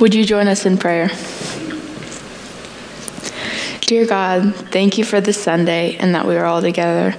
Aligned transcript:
Would 0.00 0.14
you 0.14 0.24
join 0.24 0.46
us 0.46 0.64
in 0.64 0.78
prayer? 0.78 1.08
Dear 3.80 4.06
God, 4.06 4.54
thank 4.54 4.96
you 4.96 5.02
for 5.02 5.20
this 5.20 5.42
Sunday 5.42 5.96
and 5.96 6.14
that 6.14 6.24
we 6.24 6.36
are 6.36 6.44
all 6.44 6.60
together. 6.60 7.16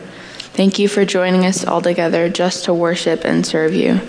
Thank 0.54 0.80
you 0.80 0.88
for 0.88 1.04
joining 1.04 1.46
us 1.46 1.66
all 1.66 1.82
together 1.82 2.30
just 2.30 2.66
to 2.66 2.74
worship 2.74 3.26
and 3.26 3.46
serve 3.46 3.74
you. 3.74 4.00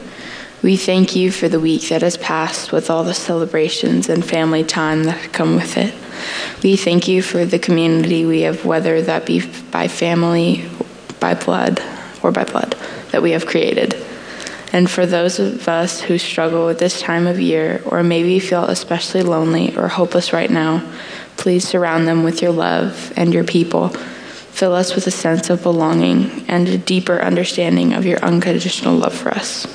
We 0.63 0.77
thank 0.77 1.17
you 1.17 1.33
for 1.33 1.49
the 1.49 1.59
week 1.59 1.89
that 1.89 2.03
has 2.03 2.17
passed 2.17 2.71
with 2.71 2.91
all 2.91 3.03
the 3.03 3.13
celebrations 3.13 4.09
and 4.09 4.25
family 4.25 4.63
time 4.63 5.03
that 5.05 5.33
come 5.33 5.57
with 5.57 5.77
it. 5.77 5.93
We 6.63 6.77
thank 6.77 7.09
you 7.09 7.23
for 7.23 7.45
the 7.45 7.59
community 7.59 8.25
we 8.25 8.43
have, 8.43 8.65
whether 8.65 9.03
that 9.03 9.27
be 9.27 9.45
by 9.73 9.89
family, 9.89 10.71
by 11.19 11.35
blood, 11.35 11.83
or 12.23 12.31
by 12.31 12.45
blood, 12.45 12.77
that 13.11 13.21
we 13.21 13.33
have 13.33 13.47
created. 13.47 13.95
And 14.73 14.89
for 14.89 15.05
those 15.05 15.39
of 15.39 15.69
us 15.69 16.01
who 16.01 16.17
struggle 16.17 16.67
with 16.67 16.79
this 16.79 17.01
time 17.01 17.27
of 17.27 17.41
year 17.41 17.83
or 17.85 18.03
maybe 18.03 18.39
feel 18.39 18.65
especially 18.65 19.23
lonely 19.23 19.77
or 19.77 19.89
hopeless 19.89 20.33
right 20.33 20.51
now, 20.51 20.89
please 21.37 21.67
surround 21.67 22.07
them 22.07 22.23
with 22.23 22.41
your 22.41 22.53
love 22.53 23.13
and 23.17 23.35
your 23.35 23.45
people. 23.45 23.89
Fill 23.89 24.75
us 24.75 24.95
with 24.95 25.07
a 25.07 25.11
sense 25.11 25.51
of 25.51 25.63
belonging 25.63 26.45
and 26.49 26.69
a 26.69 26.79
deeper 26.79 27.21
understanding 27.21 27.95
of 27.95 28.05
your 28.05 28.19
unconditional 28.19 28.95
love 28.95 29.15
for 29.15 29.31
us. 29.31 29.67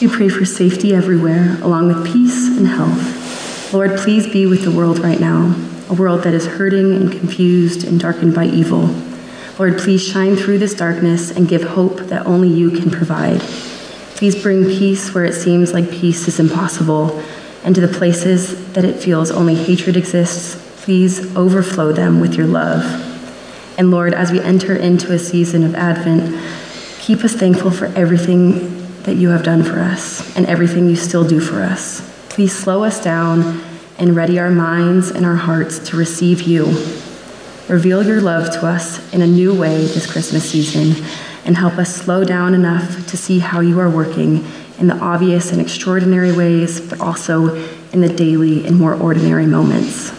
We 0.00 0.08
pray 0.08 0.28
for 0.28 0.44
safety 0.44 0.94
everywhere, 0.94 1.58
along 1.62 1.88
with 1.88 2.06
peace 2.06 2.56
and 2.56 2.66
health. 2.66 3.72
Lord, 3.72 3.98
please 3.98 4.26
be 4.26 4.46
with 4.46 4.62
the 4.62 4.70
world 4.70 5.00
right 5.00 5.20
now, 5.20 5.54
a 5.88 5.94
world 5.94 6.22
that 6.22 6.34
is 6.34 6.46
hurting 6.46 6.94
and 6.94 7.10
confused 7.10 7.86
and 7.86 7.98
darkened 7.98 8.34
by 8.34 8.46
evil. 8.46 8.88
Lord, 9.58 9.78
please 9.78 10.06
shine 10.06 10.36
through 10.36 10.58
this 10.58 10.74
darkness 10.74 11.30
and 11.30 11.48
give 11.48 11.62
hope 11.62 11.96
that 11.96 12.26
only 12.26 12.48
you 12.48 12.70
can 12.70 12.90
provide. 12.90 13.42
Please 14.16 14.40
bring 14.40 14.64
peace 14.64 15.12
where 15.12 15.24
it 15.24 15.34
seems 15.34 15.72
like 15.72 15.90
peace 15.90 16.28
is 16.28 16.38
impossible, 16.38 17.20
and 17.64 17.74
to 17.74 17.80
the 17.80 17.88
places 17.98 18.72
that 18.72 18.84
it 18.84 19.02
feels 19.02 19.30
only 19.30 19.54
hatred 19.54 19.96
exists, 19.96 20.82
please 20.84 21.34
overflow 21.36 21.92
them 21.92 22.20
with 22.20 22.34
your 22.34 22.46
love. 22.46 22.84
And 23.76 23.90
Lord, 23.90 24.14
as 24.14 24.30
we 24.30 24.40
enter 24.40 24.76
into 24.76 25.12
a 25.12 25.18
season 25.18 25.64
of 25.64 25.74
Advent, 25.74 26.40
keep 27.00 27.24
us 27.24 27.34
thankful 27.34 27.70
for 27.70 27.86
everything 27.86 29.02
that 29.02 29.16
you 29.16 29.30
have 29.30 29.42
done 29.42 29.64
for 29.64 29.80
us 29.80 30.36
and 30.36 30.46
everything 30.46 30.88
you 30.88 30.96
still 30.96 31.26
do 31.26 31.40
for 31.40 31.60
us. 31.60 32.08
Please 32.28 32.56
slow 32.56 32.84
us 32.84 33.02
down 33.02 33.60
and 33.98 34.14
ready 34.14 34.38
our 34.38 34.50
minds 34.50 35.10
and 35.10 35.26
our 35.26 35.36
hearts 35.36 35.78
to 35.90 35.96
receive 35.96 36.42
you. 36.42 36.66
Reveal 37.68 38.02
your 38.02 38.20
love 38.20 38.50
to 38.52 38.66
us 38.66 39.12
in 39.14 39.22
a 39.22 39.26
new 39.26 39.58
way 39.58 39.78
this 39.78 40.10
Christmas 40.10 40.50
season 40.50 41.02
and 41.46 41.56
help 41.56 41.78
us 41.78 41.94
slow 41.94 42.22
down 42.22 42.52
enough 42.52 43.06
to 43.06 43.16
see 43.16 43.38
how 43.38 43.60
you 43.60 43.80
are 43.80 43.88
working 43.88 44.44
in 44.78 44.86
the 44.86 44.98
obvious 44.98 45.50
and 45.50 45.60
extraordinary 45.62 46.30
ways, 46.30 46.80
but 46.80 47.00
also 47.00 47.54
in 47.92 48.02
the 48.02 48.08
daily 48.08 48.66
and 48.66 48.78
more 48.78 48.94
ordinary 48.94 49.46
moments. 49.46 50.12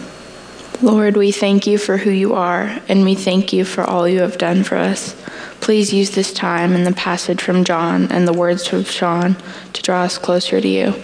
Lord, 0.82 1.16
we 1.16 1.30
thank 1.30 1.66
you 1.66 1.78
for 1.78 1.98
who 1.98 2.10
you 2.10 2.34
are, 2.34 2.80
and 2.88 3.04
we 3.04 3.14
thank 3.14 3.52
you 3.52 3.64
for 3.64 3.84
all 3.84 4.08
you 4.08 4.20
have 4.20 4.38
done 4.38 4.64
for 4.64 4.76
us. 4.76 5.14
Please 5.60 5.92
use 5.92 6.10
this 6.10 6.32
time 6.32 6.74
and 6.74 6.86
the 6.86 6.92
passage 6.92 7.40
from 7.40 7.64
John 7.64 8.10
and 8.10 8.26
the 8.26 8.32
words 8.32 8.72
of 8.72 8.90
Sean 8.90 9.36
to 9.72 9.82
draw 9.82 10.02
us 10.02 10.18
closer 10.18 10.60
to 10.60 10.68
you. 10.68 10.94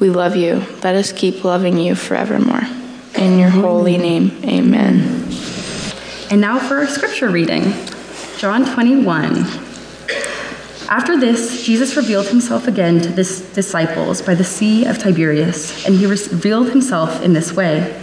We 0.00 0.08
love 0.10 0.34
you. 0.34 0.64
Let 0.82 0.96
us 0.96 1.12
keep 1.12 1.44
loving 1.44 1.78
you 1.78 1.94
forevermore. 1.94 2.62
In 3.16 3.38
your 3.38 3.50
holy 3.50 3.98
name, 3.98 4.32
amen. 4.44 5.43
And 6.30 6.40
now 6.40 6.58
for 6.58 6.76
our 6.78 6.86
scripture 6.86 7.28
reading. 7.28 7.72
John 8.38 8.64
21. 8.64 9.36
After 10.88 11.18
this, 11.18 11.64
Jesus 11.64 11.96
revealed 11.96 12.28
himself 12.28 12.66
again 12.66 13.00
to 13.02 13.10
his 13.10 13.40
disciples 13.52 14.22
by 14.22 14.34
the 14.34 14.44
Sea 14.44 14.86
of 14.86 14.98
Tiberias, 14.98 15.84
and 15.84 15.94
he 15.94 16.06
revealed 16.06 16.70
himself 16.70 17.22
in 17.22 17.34
this 17.34 17.52
way 17.52 18.00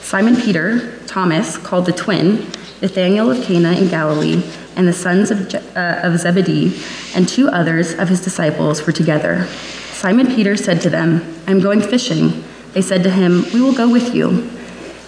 Simon 0.00 0.36
Peter, 0.36 0.98
Thomas, 1.06 1.56
called 1.56 1.86
the 1.86 1.92
twin, 1.92 2.46
Nathanael 2.82 3.30
of 3.30 3.42
Cana 3.44 3.72
in 3.72 3.88
Galilee, 3.88 4.42
and 4.76 4.86
the 4.86 4.92
sons 4.92 5.30
of, 5.30 5.48
Je- 5.48 5.58
uh, 5.74 6.06
of 6.06 6.18
Zebedee, 6.18 6.78
and 7.14 7.26
two 7.26 7.48
others 7.48 7.94
of 7.94 8.08
his 8.08 8.20
disciples 8.20 8.86
were 8.86 8.92
together. 8.92 9.46
Simon 9.92 10.26
Peter 10.26 10.56
said 10.56 10.80
to 10.82 10.90
them, 10.90 11.22
I'm 11.46 11.60
going 11.60 11.80
fishing. 11.80 12.44
They 12.72 12.82
said 12.82 13.02
to 13.04 13.10
him, 13.10 13.44
We 13.54 13.62
will 13.62 13.74
go 13.74 13.90
with 13.90 14.14
you. 14.14 14.50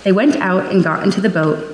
They 0.05 0.13
went 0.13 0.37
out 0.37 0.73
and 0.73 0.85
got 0.85 1.03
into 1.03 1.21
the 1.21 1.31
boat, 1.31 1.74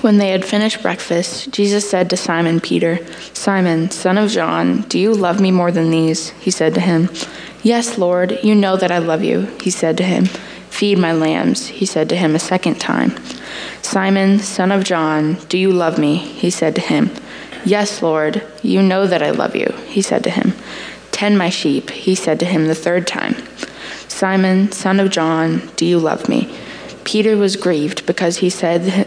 When 0.00 0.16
they 0.16 0.30
had 0.30 0.46
finished 0.46 0.80
breakfast, 0.80 1.50
Jesus 1.50 1.88
said 1.88 2.08
to 2.08 2.16
Simon 2.16 2.58
Peter, 2.58 2.98
Simon, 3.34 3.90
son 3.90 4.16
of 4.16 4.30
John, 4.30 4.80
do 4.82 4.98
you 4.98 5.12
love 5.12 5.40
me 5.40 5.50
more 5.50 5.70
than 5.70 5.90
these? 5.90 6.30
He 6.30 6.50
said 6.50 6.72
to 6.74 6.80
him, 6.80 7.10
Yes, 7.62 7.98
Lord, 7.98 8.38
you 8.42 8.54
know 8.54 8.78
that 8.78 8.90
I 8.90 8.96
love 8.96 9.22
you. 9.22 9.42
He 9.60 9.68
said 9.68 9.98
to 9.98 10.02
him, 10.02 10.24
Feed 10.70 10.96
my 10.96 11.12
lambs, 11.12 11.66
he 11.66 11.84
said 11.84 12.08
to 12.08 12.16
him 12.16 12.34
a 12.34 12.38
second 12.38 12.80
time. 12.80 13.14
Simon, 13.82 14.38
son 14.38 14.72
of 14.72 14.84
John, 14.84 15.34
do 15.50 15.58
you 15.58 15.70
love 15.70 15.98
me? 15.98 16.16
He 16.16 16.48
said 16.48 16.74
to 16.76 16.80
him, 16.80 17.10
Yes, 17.66 18.00
Lord, 18.00 18.42
you 18.62 18.80
know 18.80 19.06
that 19.06 19.22
I 19.22 19.32
love 19.32 19.54
you, 19.54 19.66
he 19.86 20.00
said 20.00 20.24
to 20.24 20.30
him. 20.30 20.54
Tend 21.10 21.36
my 21.36 21.50
sheep, 21.50 21.90
he 21.90 22.14
said 22.14 22.40
to 22.40 22.46
him 22.46 22.68
the 22.68 22.74
third 22.74 23.06
time. 23.06 23.34
Simon, 24.08 24.72
son 24.72 24.98
of 24.98 25.10
John, 25.10 25.70
do 25.76 25.84
you 25.84 25.98
love 25.98 26.26
me? 26.26 26.50
Peter 27.04 27.36
was 27.36 27.56
grieved 27.56 28.06
because 28.06 28.38
he 28.38 28.48
said 28.48 29.06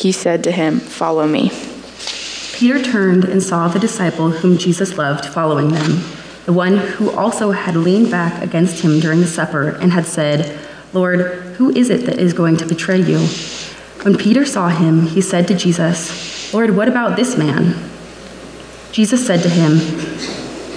he 0.00 0.12
said 0.12 0.42
to 0.44 0.50
him, 0.50 0.80
Follow 0.80 1.26
me. 1.26 1.50
Peter 2.54 2.82
turned 2.82 3.24
and 3.24 3.42
saw 3.42 3.68
the 3.68 3.78
disciple 3.78 4.30
whom 4.30 4.56
Jesus 4.56 4.96
loved 4.96 5.26
following 5.26 5.68
them, 5.68 6.02
the 6.46 6.52
one 6.52 6.78
who 6.78 7.10
also 7.10 7.50
had 7.50 7.76
leaned 7.76 8.10
back 8.10 8.42
against 8.42 8.82
him 8.82 8.98
during 8.98 9.20
the 9.20 9.26
supper 9.26 9.76
and 9.76 9.92
had 9.92 10.06
said, 10.06 10.58
Lord, 10.92 11.20
who 11.56 11.70
is 11.70 11.90
it 11.90 12.06
that 12.06 12.18
is 12.18 12.32
going 12.32 12.56
to 12.58 12.66
betray 12.66 13.00
you? 13.00 13.26
When 14.02 14.16
Peter 14.16 14.44
saw 14.46 14.68
him, 14.68 15.06
he 15.06 15.20
said 15.20 15.46
to 15.48 15.54
Jesus, 15.54 16.52
Lord, 16.52 16.76
what 16.76 16.88
about 16.88 17.16
this 17.16 17.36
man? 17.36 17.74
Jesus 18.92 19.26
said 19.26 19.42
to 19.42 19.48
him, 19.48 19.72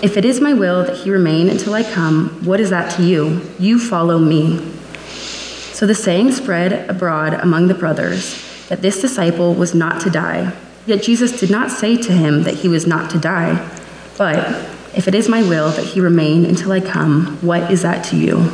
If 0.03 0.17
it 0.17 0.25
is 0.25 0.41
my 0.41 0.53
will 0.53 0.83
that 0.83 0.97
he 0.97 1.09
remain 1.09 1.49
until 1.49 1.73
I 1.73 1.83
come, 1.83 2.45
what 2.45 2.59
is 2.59 2.69
that 2.71 2.91
to 2.97 3.03
you? 3.03 3.41
You 3.57 3.79
follow 3.79 4.19
me. 4.19 4.59
So 5.71 5.87
the 5.87 5.95
saying 5.95 6.33
spread 6.33 6.89
abroad 6.89 7.33
among 7.33 7.67
the 7.67 7.73
brothers 7.73 8.52
that 8.73 8.81
this 8.81 9.01
disciple 9.01 9.53
was 9.53 9.75
not 9.75 10.01
to 10.01 10.09
die. 10.09 10.51
Yet 10.87 11.03
Jesus 11.03 11.39
did 11.39 11.51
not 11.51 11.69
say 11.69 11.95
to 11.95 12.11
him 12.11 12.41
that 12.41 12.55
he 12.55 12.67
was 12.67 12.87
not 12.87 13.11
to 13.11 13.19
die, 13.19 13.69
but 14.17 14.39
if 14.97 15.07
it 15.07 15.13
is 15.13 15.29
my 15.29 15.43
will 15.47 15.69
that 15.69 15.85
he 15.85 16.01
remain 16.01 16.43
until 16.43 16.71
I 16.71 16.79
come, 16.79 17.37
what 17.41 17.69
is 17.69 17.83
that 17.83 18.03
to 18.05 18.17
you? 18.17 18.49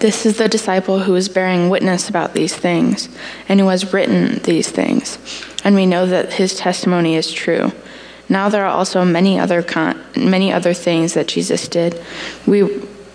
This 0.00 0.24
is 0.24 0.38
the 0.38 0.48
disciple 0.48 1.00
who 1.00 1.14
is 1.14 1.28
bearing 1.28 1.68
witness 1.68 2.08
about 2.08 2.32
these 2.32 2.56
things, 2.56 3.10
and 3.46 3.60
who 3.60 3.68
has 3.68 3.92
written 3.92 4.38
these 4.44 4.70
things. 4.70 5.18
And 5.62 5.74
we 5.74 5.84
know 5.84 6.06
that 6.06 6.32
his 6.32 6.56
testimony 6.56 7.14
is 7.14 7.30
true. 7.30 7.72
Now 8.30 8.48
there 8.48 8.64
are 8.64 8.72
also 8.72 9.04
many 9.04 9.38
other 9.38 9.62
con- 9.62 10.02
many 10.16 10.50
other 10.50 10.72
things 10.72 11.12
that 11.12 11.28
Jesus 11.28 11.68
did. 11.68 12.02
We 12.46 12.62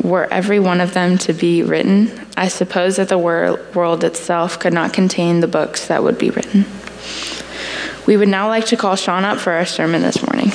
were 0.04 0.28
every 0.32 0.60
one 0.60 0.82
of 0.82 0.94
them 0.94 1.18
to 1.20 1.34
be 1.34 1.64
written. 1.64 2.28
I 2.36 2.48
suppose 2.48 2.96
that 2.98 3.10
the 3.10 3.18
wor- 3.18 3.60
world 3.74 4.04
itself 4.04 4.60
could 4.60 4.74
not 4.74 4.94
contain 4.94 5.40
the 5.40 5.48
books 5.48 5.88
that 5.88 6.04
would 6.04 6.18
be 6.18 6.30
written. 6.30 6.66
We 8.06 8.18
would 8.18 8.30
now 8.30 8.48
like 8.48 8.66
to 8.68 8.78
call 8.78 8.96
Sean 8.96 9.24
up 9.24 9.40
for 9.40 9.52
our 9.54 9.66
sermon 9.66 10.02
this 10.02 10.22
morning. 10.26 10.52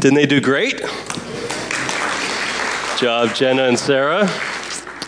Didn't 0.00 0.16
they 0.16 0.26
do 0.26 0.40
great? 0.40 0.82
job, 3.02 3.34
Jenna 3.34 3.64
and 3.64 3.76
Sarah. 3.76 4.30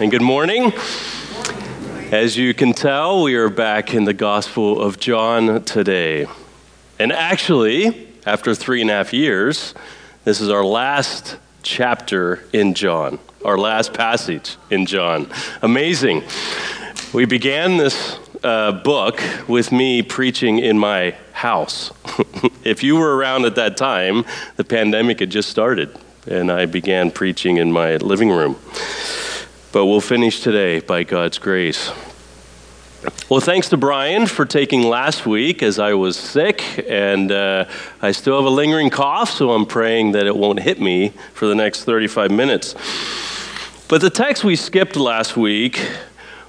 And 0.00 0.10
good 0.10 0.20
morning. 0.20 0.72
As 2.12 2.36
you 2.36 2.54
can 2.54 2.72
tell, 2.72 3.22
we 3.22 3.34
are 3.34 3.48
back 3.48 3.94
in 3.94 4.04
the 4.04 4.12
Gospel 4.12 4.80
of 4.80 5.00
John 5.00 5.64
today. 5.64 6.26
And 6.98 7.12
actually, 7.12 8.08
after 8.26 8.54
three 8.54 8.82
and 8.82 8.90
a 8.90 8.92
half 8.92 9.12
years, 9.12 9.74
this 10.24 10.40
is 10.40 10.50
our 10.50 10.64
last 10.64 11.38
chapter 11.62 12.44
in 12.52 12.74
John, 12.74 13.18
our 13.44 13.58
last 13.58 13.94
passage 13.94 14.56
in 14.70 14.86
John. 14.86 15.28
Amazing. 15.62 16.22
We 17.12 17.24
began 17.24 17.78
this 17.78 18.18
uh, 18.42 18.72
book 18.72 19.20
with 19.48 19.72
me 19.72 20.02
preaching 20.02 20.58
in 20.58 20.78
my 20.78 21.16
house. 21.32 21.90
if 22.64 22.82
you 22.82 22.96
were 22.96 23.16
around 23.16 23.44
at 23.46 23.54
that 23.56 23.76
time, 23.76 24.24
the 24.56 24.64
pandemic 24.64 25.20
had 25.20 25.30
just 25.30 25.48
started 25.48 25.98
and 26.26 26.50
I 26.50 26.66
began 26.66 27.10
preaching 27.10 27.58
in 27.58 27.72
my 27.72 27.96
living 27.96 28.30
room. 28.30 28.56
But 29.74 29.86
we'll 29.86 30.00
finish 30.00 30.38
today 30.38 30.78
by 30.78 31.02
God's 31.02 31.38
grace. 31.38 31.90
Well, 33.28 33.40
thanks 33.40 33.70
to 33.70 33.76
Brian 33.76 34.26
for 34.26 34.44
taking 34.44 34.84
last 34.84 35.26
week 35.26 35.64
as 35.64 35.80
I 35.80 35.94
was 35.94 36.16
sick, 36.16 36.86
and 36.88 37.32
uh, 37.32 37.64
I 38.00 38.12
still 38.12 38.36
have 38.36 38.46
a 38.46 38.54
lingering 38.54 38.88
cough, 38.88 39.30
so 39.30 39.50
I'm 39.50 39.66
praying 39.66 40.12
that 40.12 40.26
it 40.26 40.36
won't 40.36 40.60
hit 40.60 40.80
me 40.80 41.08
for 41.32 41.48
the 41.48 41.56
next 41.56 41.82
35 41.82 42.30
minutes. 42.30 42.76
But 43.88 44.00
the 44.00 44.10
text 44.10 44.44
we 44.44 44.54
skipped 44.54 44.94
last 44.94 45.36
week 45.36 45.84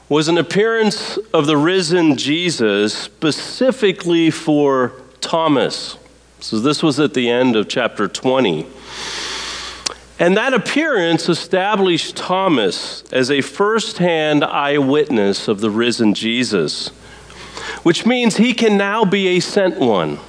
was 0.07 0.27
an 0.27 0.37
appearance 0.37 1.17
of 1.33 1.47
the 1.47 1.57
risen 1.57 2.17
Jesus 2.17 2.93
specifically 2.93 4.29
for 4.29 5.01
Thomas. 5.19 5.97
So 6.41 6.59
this 6.59 6.83
was 6.83 6.99
at 6.99 7.15
the 7.15 7.31
end 7.31 7.55
of 7.55 7.69
chapter 7.69 8.07
20. 8.07 8.67
And 10.17 10.37
that 10.37 10.53
appearance 10.53 11.27
established 11.27 12.15
Thomas 12.15 13.03
as 13.11 13.29
a 13.29 13.41
first 13.41 13.97
hand 13.97 14.45
eyewitness 14.45 15.49
of 15.49 15.59
the 15.59 15.69
risen 15.69 16.13
Jesus, 16.13 16.87
which 17.83 18.05
means 18.05 18.37
he 18.37 18.53
can 18.53 18.77
now 18.77 19.03
be 19.03 19.27
a 19.27 19.39
sent 19.41 19.77
one. 19.77 20.19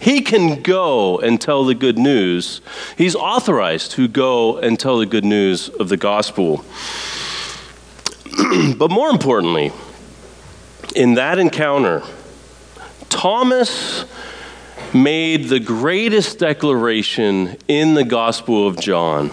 He 0.00 0.22
can 0.22 0.62
go 0.62 1.18
and 1.18 1.40
tell 1.40 1.64
the 1.64 1.74
good 1.74 1.98
news. 1.98 2.60
He's 2.96 3.14
authorized 3.14 3.92
to 3.92 4.08
go 4.08 4.56
and 4.58 4.80
tell 4.80 4.98
the 4.98 5.06
good 5.06 5.26
news 5.26 5.68
of 5.68 5.90
the 5.90 5.96
gospel. 5.98 6.64
but 8.76 8.90
more 8.90 9.10
importantly, 9.10 9.72
in 10.96 11.14
that 11.14 11.38
encounter, 11.38 12.02
Thomas 13.10 14.06
made 14.94 15.48
the 15.48 15.60
greatest 15.60 16.38
declaration 16.38 17.56
in 17.68 17.94
the 17.94 18.04
Gospel 18.04 18.66
of 18.66 18.78
John. 18.78 19.30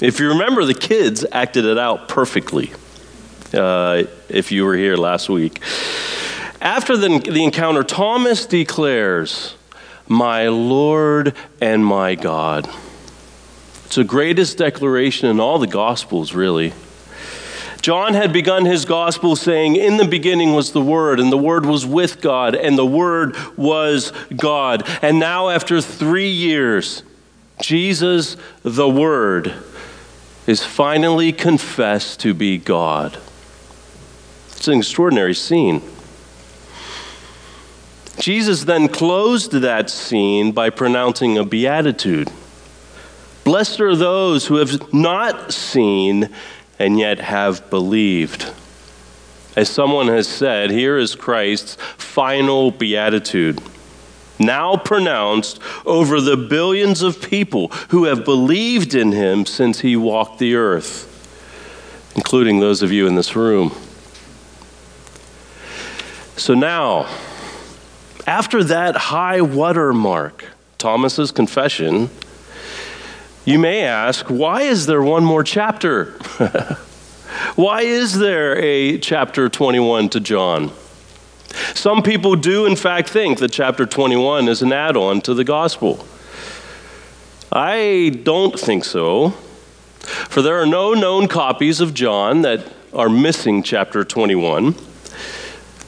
If 0.00 0.20
you 0.20 0.28
remember, 0.28 0.64
the 0.64 0.74
kids 0.74 1.24
acted 1.32 1.64
it 1.64 1.78
out 1.78 2.08
perfectly, 2.08 2.72
uh, 3.52 4.04
if 4.28 4.52
you 4.52 4.64
were 4.64 4.76
here 4.76 4.96
last 4.96 5.28
week. 5.28 5.60
After 6.60 6.96
the, 6.96 7.18
the 7.18 7.44
encounter, 7.44 7.82
Thomas 7.82 8.46
declares, 8.46 9.54
My 10.06 10.48
Lord 10.48 11.34
and 11.60 11.84
my 11.84 12.14
God. 12.14 12.68
It's 13.86 13.96
the 13.96 14.04
greatest 14.04 14.58
declaration 14.58 15.28
in 15.28 15.40
all 15.40 15.58
the 15.58 15.66
Gospels, 15.66 16.34
really. 16.34 16.72
John 17.80 18.14
had 18.14 18.32
begun 18.32 18.64
his 18.64 18.84
gospel 18.84 19.36
saying, 19.36 19.76
In 19.76 19.96
the 19.96 20.04
beginning 20.04 20.52
was 20.52 20.72
the 20.72 20.80
Word, 20.80 21.20
and 21.20 21.30
the 21.30 21.38
Word 21.38 21.64
was 21.64 21.86
with 21.86 22.20
God, 22.20 22.54
and 22.54 22.76
the 22.76 22.86
Word 22.86 23.36
was 23.56 24.12
God. 24.36 24.82
And 25.00 25.18
now, 25.18 25.48
after 25.48 25.80
three 25.80 26.30
years, 26.30 27.02
Jesus, 27.60 28.36
the 28.62 28.88
Word, 28.88 29.54
is 30.46 30.64
finally 30.64 31.32
confessed 31.32 32.20
to 32.20 32.34
be 32.34 32.58
God. 32.58 33.18
It's 34.48 34.66
an 34.66 34.78
extraordinary 34.78 35.34
scene. 35.34 35.82
Jesus 38.18 38.64
then 38.64 38.88
closed 38.88 39.52
that 39.52 39.88
scene 39.88 40.50
by 40.50 40.70
pronouncing 40.70 41.38
a 41.38 41.44
beatitude. 41.44 42.30
Blessed 43.44 43.80
are 43.80 43.94
those 43.94 44.46
who 44.46 44.56
have 44.56 44.92
not 44.92 45.52
seen 45.52 46.28
and 46.78 46.98
yet 46.98 47.18
have 47.20 47.68
believed. 47.70 48.52
As 49.56 49.68
someone 49.68 50.08
has 50.08 50.28
said, 50.28 50.70
here 50.70 50.96
is 50.98 51.14
Christ's 51.14 51.76
final 51.96 52.70
beatitude, 52.70 53.60
now 54.38 54.76
pronounced 54.76 55.58
over 55.84 56.20
the 56.20 56.36
billions 56.36 57.02
of 57.02 57.20
people 57.20 57.68
who 57.88 58.04
have 58.04 58.24
believed 58.24 58.94
in 58.94 59.10
him 59.10 59.44
since 59.46 59.80
he 59.80 59.96
walked 59.96 60.38
the 60.38 60.54
earth, 60.54 61.06
including 62.14 62.60
those 62.60 62.82
of 62.82 62.92
you 62.92 63.06
in 63.08 63.16
this 63.16 63.34
room. 63.34 63.74
So 66.36 66.54
now, 66.54 67.08
after 68.28 68.62
that 68.62 68.94
high 68.94 69.40
water 69.40 69.92
mark, 69.92 70.44
Thomas's 70.78 71.32
confession, 71.32 72.10
you 73.48 73.58
may 73.58 73.80
ask, 73.80 74.26
why 74.26 74.60
is 74.60 74.84
there 74.84 75.02
one 75.02 75.24
more 75.24 75.42
chapter? 75.42 76.04
why 77.54 77.80
is 77.80 78.18
there 78.18 78.62
a 78.62 78.98
chapter 78.98 79.48
21 79.48 80.10
to 80.10 80.20
John? 80.20 80.70
Some 81.72 82.02
people 82.02 82.36
do, 82.36 82.66
in 82.66 82.76
fact, 82.76 83.08
think 83.08 83.38
that 83.38 83.50
chapter 83.50 83.86
21 83.86 84.48
is 84.48 84.60
an 84.60 84.70
add 84.70 84.98
on 84.98 85.22
to 85.22 85.32
the 85.32 85.44
gospel. 85.44 86.04
I 87.50 88.20
don't 88.22 88.60
think 88.60 88.84
so, 88.84 89.30
for 90.28 90.42
there 90.42 90.60
are 90.60 90.66
no 90.66 90.92
known 90.92 91.26
copies 91.26 91.80
of 91.80 91.94
John 91.94 92.42
that 92.42 92.70
are 92.92 93.08
missing 93.08 93.62
chapter 93.62 94.04
21. 94.04 94.74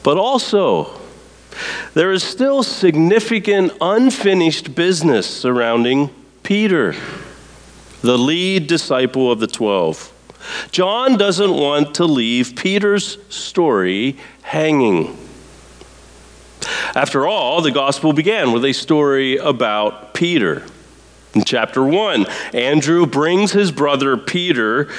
But 0.01 0.17
also, 0.17 0.99
there 1.93 2.11
is 2.11 2.23
still 2.23 2.63
significant 2.63 3.73
unfinished 3.79 4.73
business 4.73 5.27
surrounding 5.27 6.09
Peter 6.41 6.95
the 8.01 8.17
lead 8.17 8.67
disciple 8.67 9.31
of 9.31 9.39
the 9.39 9.47
12. 9.47 10.11
John 10.71 11.17
doesn't 11.17 11.53
want 11.53 11.95
to 11.95 12.05
leave 12.05 12.55
Peter's 12.55 13.17
story 13.29 14.17
hanging. 14.41 15.17
After 16.95 17.27
all, 17.27 17.61
the 17.61 17.71
gospel 17.71 18.13
began 18.13 18.51
with 18.51 18.65
a 18.65 18.73
story 18.73 19.37
about 19.37 20.13
Peter. 20.13 20.63
In 21.33 21.43
chapter 21.43 21.83
1, 21.83 22.25
Andrew 22.53 23.05
brings 23.05 23.53
his 23.53 23.71
brother 23.71 24.17
Peter, 24.17 24.89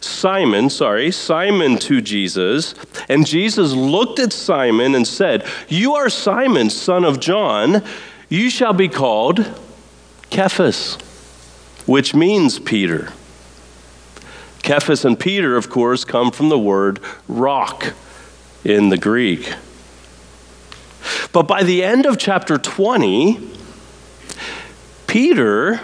Simon, 0.00 0.70
sorry, 0.70 1.10
Simon 1.10 1.76
to 1.78 2.00
Jesus, 2.00 2.74
and 3.08 3.26
Jesus 3.26 3.72
looked 3.72 4.18
at 4.18 4.32
Simon 4.32 4.94
and 4.94 5.06
said, 5.06 5.46
You 5.68 5.94
are 5.94 6.08
Simon, 6.08 6.70
son 6.70 7.04
of 7.04 7.20
John. 7.20 7.82
You 8.28 8.48
shall 8.48 8.72
be 8.72 8.88
called 8.88 9.60
Cephas 10.30 10.98
which 11.86 12.14
means 12.14 12.58
Peter. 12.58 13.12
Cephas 14.64 15.04
and 15.04 15.20
Peter, 15.20 15.56
of 15.56 15.68
course, 15.68 16.04
come 16.04 16.30
from 16.30 16.48
the 16.48 16.58
word 16.58 16.98
rock 17.28 17.92
in 18.64 18.88
the 18.88 18.96
Greek. 18.96 19.54
But 21.32 21.42
by 21.42 21.62
the 21.62 21.84
end 21.84 22.06
of 22.06 22.16
chapter 22.16 22.56
20, 22.56 23.50
Peter 25.06 25.80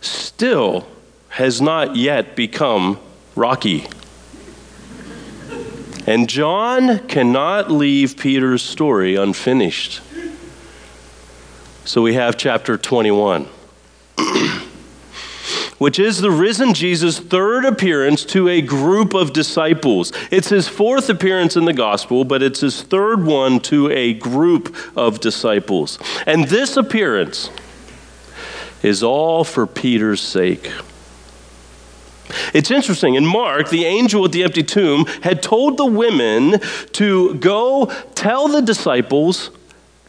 still 0.00 0.86
has 1.28 1.60
not 1.60 1.96
yet 1.96 2.34
become 2.34 2.98
Rocky. 3.34 3.86
And 6.06 6.28
John 6.28 6.98
cannot 7.06 7.70
leave 7.70 8.16
Peter's 8.16 8.62
story 8.62 9.14
unfinished. 9.14 10.00
So 11.84 12.02
we 12.02 12.14
have 12.14 12.36
chapter 12.36 12.76
21, 12.76 13.48
which 15.82 15.98
is 15.98 16.20
the 16.20 16.30
risen 16.30 16.74
Jesus' 16.74 17.18
third 17.18 17.64
appearance 17.64 18.24
to 18.24 18.48
a 18.48 18.62
group 18.62 19.14
of 19.14 19.32
disciples. 19.32 20.12
It's 20.30 20.48
his 20.48 20.68
fourth 20.68 21.10
appearance 21.10 21.56
in 21.56 21.64
the 21.64 21.72
gospel, 21.72 22.24
but 22.24 22.40
it's 22.40 22.60
his 22.60 22.82
third 22.82 23.24
one 23.24 23.58
to 23.62 23.90
a 23.90 24.14
group 24.14 24.76
of 24.96 25.18
disciples. 25.18 25.98
And 26.24 26.44
this 26.44 26.76
appearance 26.76 27.50
is 28.84 29.02
all 29.02 29.42
for 29.42 29.66
Peter's 29.66 30.20
sake. 30.20 30.70
It's 32.54 32.70
interesting. 32.70 33.16
In 33.16 33.26
Mark, 33.26 33.68
the 33.68 33.84
angel 33.84 34.24
at 34.24 34.30
the 34.30 34.44
empty 34.44 34.62
tomb 34.62 35.06
had 35.22 35.42
told 35.42 35.78
the 35.78 35.86
women 35.86 36.60
to 36.92 37.34
go 37.34 37.86
tell 38.14 38.46
the 38.46 38.62
disciples 38.62 39.50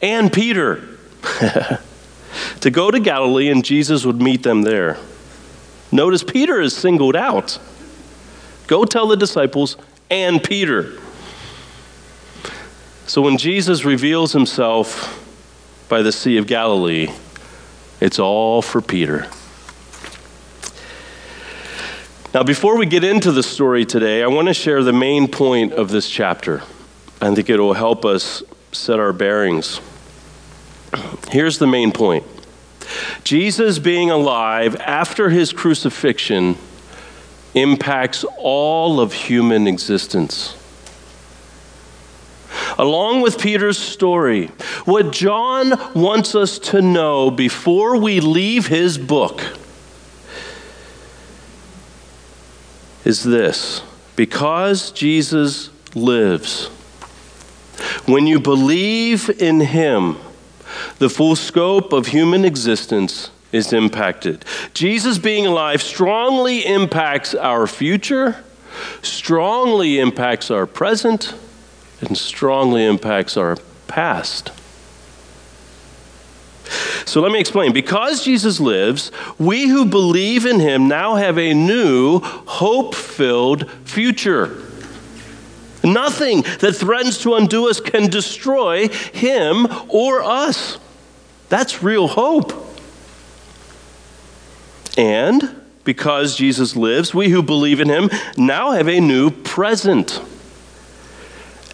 and 0.03 0.31
Peter 0.31 0.87
to 2.59 2.69
go 2.69 2.91
to 2.91 2.99
Galilee 2.99 3.49
and 3.49 3.65
Jesus 3.65 4.05
would 4.05 4.21
meet 4.21 4.43
them 4.43 4.61
there. 4.61 4.99
Notice 5.93 6.23
Peter 6.23 6.59
is 6.59 6.75
singled 6.75 7.15
out. 7.15 7.59
Go 8.65 8.83
tell 8.83 9.07
the 9.07 9.15
disciples 9.15 9.77
and 10.09 10.43
Peter. 10.43 10.99
So 13.05 13.21
when 13.21 13.37
Jesus 13.37 13.85
reveals 13.85 14.33
himself 14.33 15.19
by 15.89 16.01
the 16.01 16.11
Sea 16.11 16.37
of 16.37 16.47
Galilee, 16.47 17.11
it's 18.01 18.17
all 18.17 18.63
for 18.63 18.81
Peter. 18.81 19.27
Now, 22.33 22.41
before 22.41 22.75
we 22.75 22.87
get 22.87 23.03
into 23.03 23.31
the 23.31 23.43
story 23.43 23.85
today, 23.85 24.23
I 24.23 24.27
want 24.27 24.47
to 24.47 24.55
share 24.55 24.81
the 24.81 24.93
main 24.93 25.27
point 25.27 25.73
of 25.73 25.91
this 25.91 26.09
chapter. 26.09 26.63
I 27.21 27.35
think 27.35 27.51
it 27.51 27.59
will 27.59 27.73
help 27.73 28.03
us 28.03 28.41
set 28.71 28.99
our 28.99 29.13
bearings. 29.13 29.79
Here's 31.29 31.59
the 31.59 31.67
main 31.67 31.91
point 31.91 32.25
Jesus 33.23 33.79
being 33.79 34.09
alive 34.09 34.75
after 34.77 35.29
his 35.29 35.53
crucifixion 35.53 36.57
impacts 37.53 38.25
all 38.37 38.99
of 38.99 39.13
human 39.13 39.67
existence. 39.67 40.55
Along 42.77 43.21
with 43.21 43.39
Peter's 43.39 43.77
story, 43.77 44.47
what 44.85 45.11
John 45.11 45.73
wants 45.93 46.35
us 46.35 46.57
to 46.59 46.81
know 46.81 47.29
before 47.29 47.97
we 47.97 48.19
leave 48.19 48.67
his 48.67 48.97
book 48.97 49.41
is 53.05 53.23
this 53.23 53.81
because 54.15 54.91
Jesus 54.91 55.69
lives, 55.95 56.67
when 58.05 58.27
you 58.27 58.39
believe 58.39 59.29
in 59.41 59.59
him, 59.59 60.17
the 60.99 61.09
full 61.09 61.35
scope 61.35 61.93
of 61.93 62.07
human 62.07 62.45
existence 62.45 63.31
is 63.51 63.71
impacted. 63.71 64.43
Jesus 64.73 65.17
being 65.17 65.45
alive 65.45 65.81
strongly 65.81 66.65
impacts 66.65 67.35
our 67.35 67.67
future, 67.67 68.43
strongly 69.01 69.99
impacts 69.99 70.49
our 70.49 70.65
present, 70.65 71.35
and 72.01 72.17
strongly 72.17 72.85
impacts 72.85 73.37
our 73.37 73.57
past. 73.87 74.51
So 77.05 77.21
let 77.21 77.31
me 77.31 77.39
explain. 77.39 77.73
Because 77.73 78.23
Jesus 78.23 78.59
lives, 78.59 79.11
we 79.37 79.67
who 79.67 79.85
believe 79.85 80.45
in 80.45 80.59
him 80.59 80.87
now 80.87 81.15
have 81.15 81.37
a 81.37 81.53
new, 81.53 82.19
hope 82.21 82.95
filled 82.95 83.69
future. 83.85 84.72
Nothing 85.83 86.43
that 86.59 86.75
threatens 86.75 87.19
to 87.19 87.35
undo 87.35 87.69
us 87.69 87.79
can 87.79 88.09
destroy 88.09 88.87
him 88.87 89.67
or 89.89 90.23
us. 90.23 90.77
That's 91.49 91.83
real 91.83 92.07
hope. 92.07 92.53
And 94.97 95.63
because 95.83 96.35
Jesus 96.35 96.75
lives, 96.75 97.13
we 97.13 97.29
who 97.29 97.43
believe 97.43 97.81
in 97.81 97.89
him 97.89 98.09
now 98.37 98.71
have 98.71 98.87
a 98.87 98.99
new 98.99 99.29
present. 99.29 100.21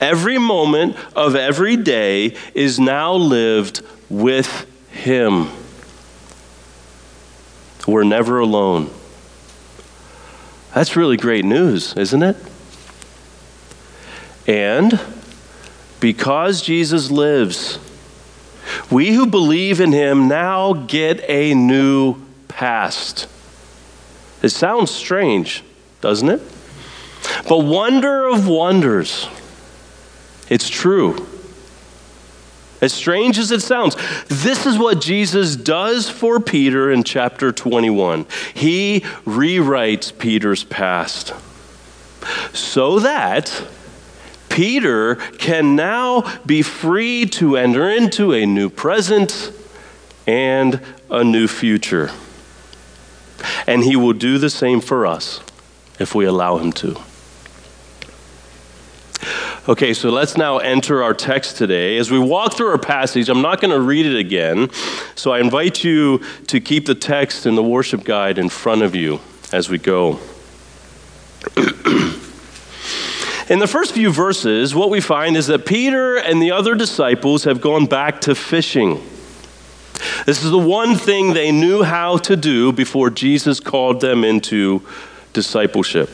Every 0.01 0.37
moment 0.37 0.95
of 1.15 1.35
every 1.35 1.75
day 1.75 2.35
is 2.55 2.79
now 2.79 3.13
lived 3.13 3.81
with 4.09 4.65
him. 4.91 5.49
We're 7.85 8.03
never 8.03 8.39
alone. 8.39 8.89
That's 10.73 10.95
really 10.95 11.17
great 11.17 11.43
news, 11.43 11.93
isn't 11.95 12.23
it? 12.23 12.37
And 14.49 14.99
because 15.99 16.63
Jesus 16.63 17.11
lives, 17.11 17.77
we 18.89 19.11
who 19.11 19.27
believe 19.27 19.79
in 19.79 19.91
him 19.91 20.27
now 20.27 20.73
get 20.73 21.23
a 21.29 21.53
new 21.53 22.15
past. 22.47 23.27
It 24.41 24.49
sounds 24.49 24.89
strange, 24.89 25.63
doesn't 26.01 26.29
it? 26.29 26.41
But 27.47 27.59
wonder 27.59 28.25
of 28.27 28.47
wonders, 28.47 29.27
it's 30.49 30.67
true. 30.67 31.27
As 32.81 32.91
strange 32.91 33.37
as 33.37 33.51
it 33.51 33.61
sounds, 33.61 33.95
this 34.29 34.65
is 34.65 34.79
what 34.79 34.99
Jesus 34.99 35.55
does 35.55 36.09
for 36.09 36.39
Peter 36.39 36.91
in 36.91 37.03
chapter 37.03 37.51
21. 37.51 38.25
He 38.55 39.01
rewrites 39.25 40.17
Peter's 40.17 40.63
past 40.63 41.35
so 42.51 42.97
that 43.01 43.67
Peter 44.59 45.15
can 45.37 45.77
now 45.77 46.37
be 46.45 46.61
free 46.61 47.25
to 47.25 47.55
enter 47.55 47.89
into 47.89 48.33
a 48.33 48.45
new 48.45 48.69
present 48.69 49.53
and 50.27 50.81
a 51.09 51.23
new 51.23 51.47
future. 51.47 52.11
And 53.65 53.85
he 53.85 53.95
will 53.95 54.11
do 54.11 54.37
the 54.37 54.49
same 54.49 54.81
for 54.81 55.05
us 55.07 55.39
if 55.97 56.13
we 56.13 56.25
allow 56.25 56.57
him 56.57 56.73
to. 56.73 56.97
Okay, 59.69 59.93
so 59.93 60.09
let's 60.09 60.35
now 60.35 60.57
enter 60.57 61.03
our 61.03 61.13
text 61.13 61.55
today. 61.55 61.95
As 61.95 62.11
we 62.11 62.19
walk 62.19 62.55
through 62.55 62.71
our 62.71 62.77
passage, 62.77 63.29
I'm 63.29 63.41
not 63.41 63.61
going 63.61 63.71
to 63.71 63.79
read 63.79 64.05
it 64.05 64.17
again, 64.17 64.69
so 65.15 65.31
I 65.31 65.39
invite 65.39 65.85
you 65.85 66.21
to 66.47 66.59
keep 66.59 66.85
the 66.85 66.95
text 66.95 67.45
and 67.45 67.57
the 67.57 67.63
worship 67.63 68.03
guide 68.03 68.37
in 68.37 68.49
front 68.49 68.81
of 68.81 68.93
you 68.93 69.21
as 69.53 69.69
we 69.69 69.77
go. 69.77 70.19
in 73.49 73.59
the 73.59 73.67
first 73.67 73.93
few 73.93 74.11
verses, 74.11 74.75
what 74.75 74.91
we 74.91 75.01
find 75.01 75.35
is 75.35 75.47
that 75.47 75.65
Peter 75.65 76.17
and 76.17 76.41
the 76.41 76.51
other 76.51 76.75
disciples 76.75 77.45
have 77.45 77.59
gone 77.59 77.87
back 77.87 78.21
to 78.21 78.35
fishing. 78.35 79.03
This 80.25 80.43
is 80.43 80.51
the 80.51 80.57
one 80.57 80.95
thing 80.95 81.33
they 81.33 81.51
knew 81.51 81.81
how 81.81 82.17
to 82.17 82.37
do 82.37 82.71
before 82.71 83.09
Jesus 83.09 83.59
called 83.59 84.01
them 84.01 84.23
into 84.23 84.85
discipleship. 85.33 86.09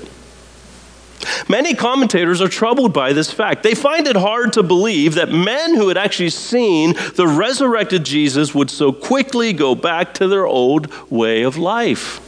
Many 1.50 1.74
commentators 1.74 2.42
are 2.42 2.48
troubled 2.48 2.94
by 2.94 3.12
this 3.13 3.32
fact. 3.32 3.63
They 3.63 3.75
find 3.75 4.08
it 4.08 4.15
hard 4.15 4.54
to 4.54 4.63
believe 4.63 5.15
that 5.15 5.30
men 5.30 5.75
who 5.75 5.88
had 5.89 5.98
actually 5.98 6.30
seen 6.30 6.94
the 7.15 7.27
resurrected 7.27 8.06
Jesus 8.06 8.56
would 8.56 8.70
so 8.70 8.92
quickly 8.92 9.51
go 9.51 9.75
back 9.75 10.13
to 10.15 10.27
their 10.27 10.46
old 10.46 10.92
way 11.12 11.44
of 11.44 11.58
life. 11.58 12.22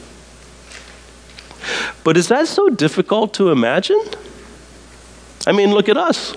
But 2.04 2.16
is 2.16 2.28
that 2.28 2.48
so 2.48 2.68
difficult 2.68 3.34
to 3.34 3.50
imagine? 3.50 4.00
I 5.48 5.52
mean, 5.52 5.72
look 5.72 5.88
at 5.88 5.96
us. 5.96 6.34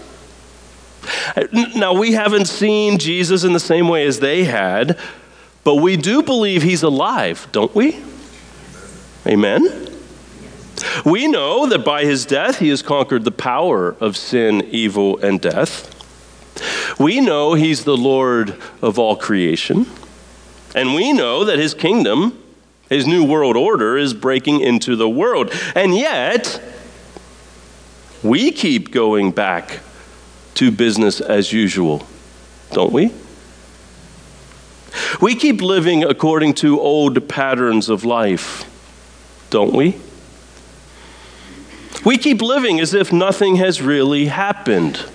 Now, 1.75 1.91
we 1.91 2.13
haven't 2.13 2.45
seen 2.45 2.97
Jesus 2.97 3.43
in 3.43 3.51
the 3.51 3.59
same 3.59 3.89
way 3.89 4.05
as 4.05 4.21
they 4.21 4.45
had, 4.45 4.97
but 5.65 5.75
we 5.75 5.97
do 5.97 6.23
believe 6.23 6.63
he's 6.63 6.81
alive, 6.81 7.45
don't 7.51 7.75
we? 7.75 7.99
Amen? 9.27 9.89
We 11.05 11.27
know 11.27 11.65
that 11.65 11.83
by 11.83 12.05
his 12.05 12.25
death 12.25 12.59
he 12.59 12.69
has 12.69 12.81
conquered 12.81 13.25
the 13.25 13.31
power 13.31 13.97
of 13.99 14.15
sin, 14.15 14.61
evil, 14.71 15.17
and 15.17 15.41
death. 15.41 15.93
We 16.97 17.19
know 17.19 17.53
he's 17.53 17.83
the 17.83 17.97
Lord 17.97 18.55
of 18.81 18.97
all 18.97 19.17
creation. 19.17 19.87
And 20.73 20.95
we 20.95 21.11
know 21.11 21.43
that 21.43 21.59
his 21.59 21.73
kingdom, 21.73 22.41
his 22.89 23.05
new 23.05 23.25
world 23.25 23.57
order, 23.57 23.97
is 23.97 24.13
breaking 24.13 24.61
into 24.61 24.95
the 24.95 25.09
world. 25.09 25.51
And 25.75 25.97
yet, 25.97 26.61
we 28.23 28.51
keep 28.51 28.91
going 28.91 29.31
back 29.31 29.79
to 30.55 30.71
business 30.71 31.21
as 31.21 31.51
usual, 31.51 32.05
don't 32.71 32.91
we? 32.91 33.11
We 35.21 35.35
keep 35.35 35.61
living 35.61 36.03
according 36.03 36.55
to 36.55 36.79
old 36.79 37.27
patterns 37.29 37.89
of 37.89 38.03
life, 38.03 38.65
don't 39.49 39.73
we? 39.73 39.97
We 42.05 42.17
keep 42.17 42.41
living 42.41 42.79
as 42.79 42.93
if 42.93 43.13
nothing 43.13 43.57
has 43.57 43.81
really 43.81 44.25
happened, 44.25 45.05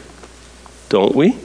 don't 0.89 1.15
we? 1.15 1.37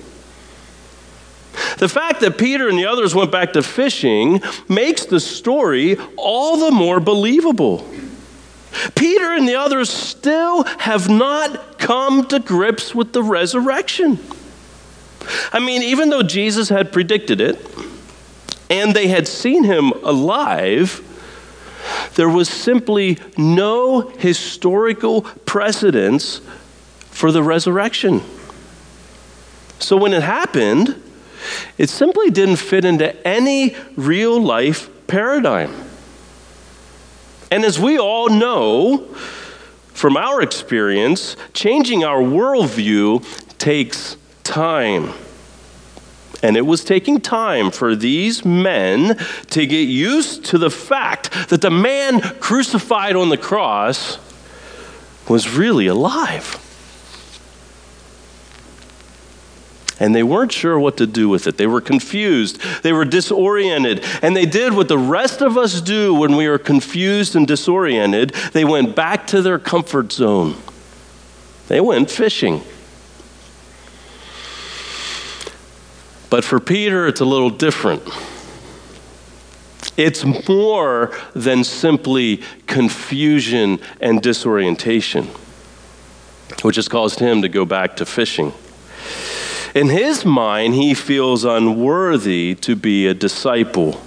The 1.77 1.89
fact 1.89 2.21
that 2.21 2.37
Peter 2.37 2.69
and 2.69 2.77
the 2.77 2.85
others 2.85 3.15
went 3.15 3.31
back 3.31 3.53
to 3.53 3.63
fishing 3.63 4.41
makes 4.69 5.05
the 5.05 5.19
story 5.19 5.97
all 6.15 6.57
the 6.57 6.71
more 6.71 6.99
believable. 6.99 7.87
Peter 8.95 9.33
and 9.33 9.47
the 9.47 9.55
others 9.55 9.89
still 9.89 10.63
have 10.63 11.09
not 11.09 11.77
come 11.77 12.25
to 12.27 12.39
grips 12.39 12.95
with 12.95 13.13
the 13.13 13.23
resurrection. 13.23 14.19
I 15.53 15.59
mean, 15.59 15.83
even 15.83 16.09
though 16.09 16.23
Jesus 16.23 16.69
had 16.69 16.91
predicted 16.91 17.41
it 17.41 17.59
and 18.69 18.95
they 18.95 19.07
had 19.07 19.27
seen 19.27 19.63
him 19.63 19.91
alive, 20.03 21.01
there 22.15 22.29
was 22.29 22.49
simply 22.49 23.17
no 23.37 24.01
historical 24.01 25.21
precedence 25.21 26.41
for 27.09 27.31
the 27.31 27.43
resurrection. 27.43 28.21
So 29.79 29.97
when 29.97 30.13
it 30.13 30.23
happened, 30.23 31.01
it 31.77 31.89
simply 31.89 32.29
didn't 32.29 32.57
fit 32.57 32.85
into 32.85 33.27
any 33.27 33.75
real 33.95 34.41
life 34.41 34.89
paradigm. 35.07 35.73
And 37.51 37.65
as 37.65 37.77
we 37.77 37.99
all 37.99 38.29
know 38.29 39.05
from 39.93 40.15
our 40.15 40.41
experience, 40.41 41.35
changing 41.53 42.03
our 42.03 42.21
worldview 42.21 43.23
takes 43.57 44.15
time. 44.43 45.13
And 46.41 46.57
it 46.57 46.65
was 46.65 46.83
taking 46.83 47.21
time 47.21 47.69
for 47.69 47.95
these 47.95 48.43
men 48.43 49.17
to 49.51 49.67
get 49.67 49.87
used 49.87 50.45
to 50.45 50.57
the 50.57 50.71
fact 50.71 51.31
that 51.49 51.61
the 51.61 51.69
man 51.69 52.21
crucified 52.39 53.15
on 53.15 53.29
the 53.29 53.37
cross 53.37 54.17
was 55.29 55.49
really 55.55 55.85
alive. 55.85 56.57
And 60.01 60.15
they 60.15 60.23
weren't 60.23 60.51
sure 60.51 60.79
what 60.79 60.97
to 60.97 61.05
do 61.05 61.29
with 61.29 61.45
it. 61.45 61.57
They 61.57 61.67
were 61.67 61.79
confused, 61.79 62.59
they 62.81 62.91
were 62.91 63.05
disoriented, 63.05 64.03
and 64.23 64.35
they 64.35 64.47
did 64.47 64.73
what 64.73 64.87
the 64.87 64.97
rest 64.97 65.41
of 65.41 65.59
us 65.59 65.79
do 65.79 66.11
when 66.11 66.35
we 66.35 66.47
are 66.47 66.57
confused 66.57 67.35
and 67.35 67.47
disoriented. 67.47 68.31
They 68.51 68.65
went 68.65 68.95
back 68.95 69.27
to 69.27 69.43
their 69.43 69.59
comfort 69.59 70.11
zone. 70.11 70.55
They 71.67 71.79
went 71.79 72.09
fishing. 72.09 72.63
But 76.31 76.43
for 76.43 76.59
Peter, 76.59 77.05
it's 77.05 77.21
a 77.21 77.25
little 77.25 77.51
different. 77.51 78.01
It's 79.97 80.25
more 80.49 81.15
than 81.35 81.63
simply 81.63 82.41
confusion 82.65 83.79
and 83.99 84.19
disorientation, 84.19 85.27
which 86.63 86.77
has 86.77 86.87
caused 86.87 87.19
him 87.19 87.43
to 87.43 87.49
go 87.49 87.65
back 87.65 87.97
to 87.97 88.05
fishing. 88.07 88.51
In 89.73 89.89
his 89.89 90.25
mind, 90.25 90.73
he 90.73 90.93
feels 90.93 91.45
unworthy 91.45 92.55
to 92.55 92.75
be 92.75 93.07
a 93.07 93.13
disciple. 93.13 94.01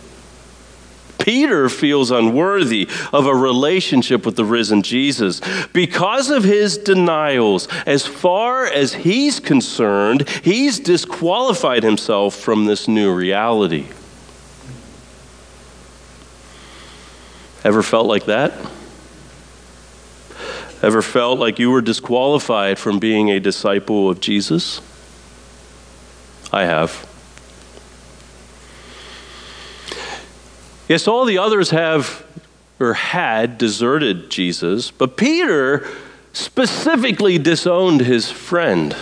Peter 1.18 1.70
feels 1.70 2.10
unworthy 2.10 2.86
of 3.10 3.26
a 3.26 3.34
relationship 3.34 4.26
with 4.26 4.36
the 4.36 4.44
risen 4.44 4.82
Jesus. 4.82 5.40
Because 5.72 6.28
of 6.28 6.44
his 6.44 6.76
denials, 6.76 7.66
as 7.86 8.06
far 8.06 8.66
as 8.66 8.92
he's 8.92 9.40
concerned, 9.40 10.28
he's 10.42 10.78
disqualified 10.78 11.82
himself 11.82 12.34
from 12.34 12.66
this 12.66 12.86
new 12.86 13.10
reality. 13.10 13.86
Ever 17.64 17.82
felt 17.82 18.06
like 18.06 18.26
that? 18.26 18.52
Ever 20.82 21.00
felt 21.00 21.38
like 21.38 21.58
you 21.58 21.70
were 21.70 21.80
disqualified 21.80 22.78
from 22.78 22.98
being 22.98 23.30
a 23.30 23.40
disciple 23.40 24.10
of 24.10 24.20
Jesus? 24.20 24.82
I 26.54 26.66
have. 26.66 27.04
Yes, 30.88 31.08
all 31.08 31.24
the 31.24 31.36
others 31.36 31.70
have 31.70 32.24
or 32.78 32.94
had 32.94 33.58
deserted 33.58 34.30
Jesus, 34.30 34.92
but 34.92 35.16
Peter 35.16 35.84
specifically 36.32 37.38
disowned 37.38 38.02
his 38.02 38.30
friend, 38.30 38.96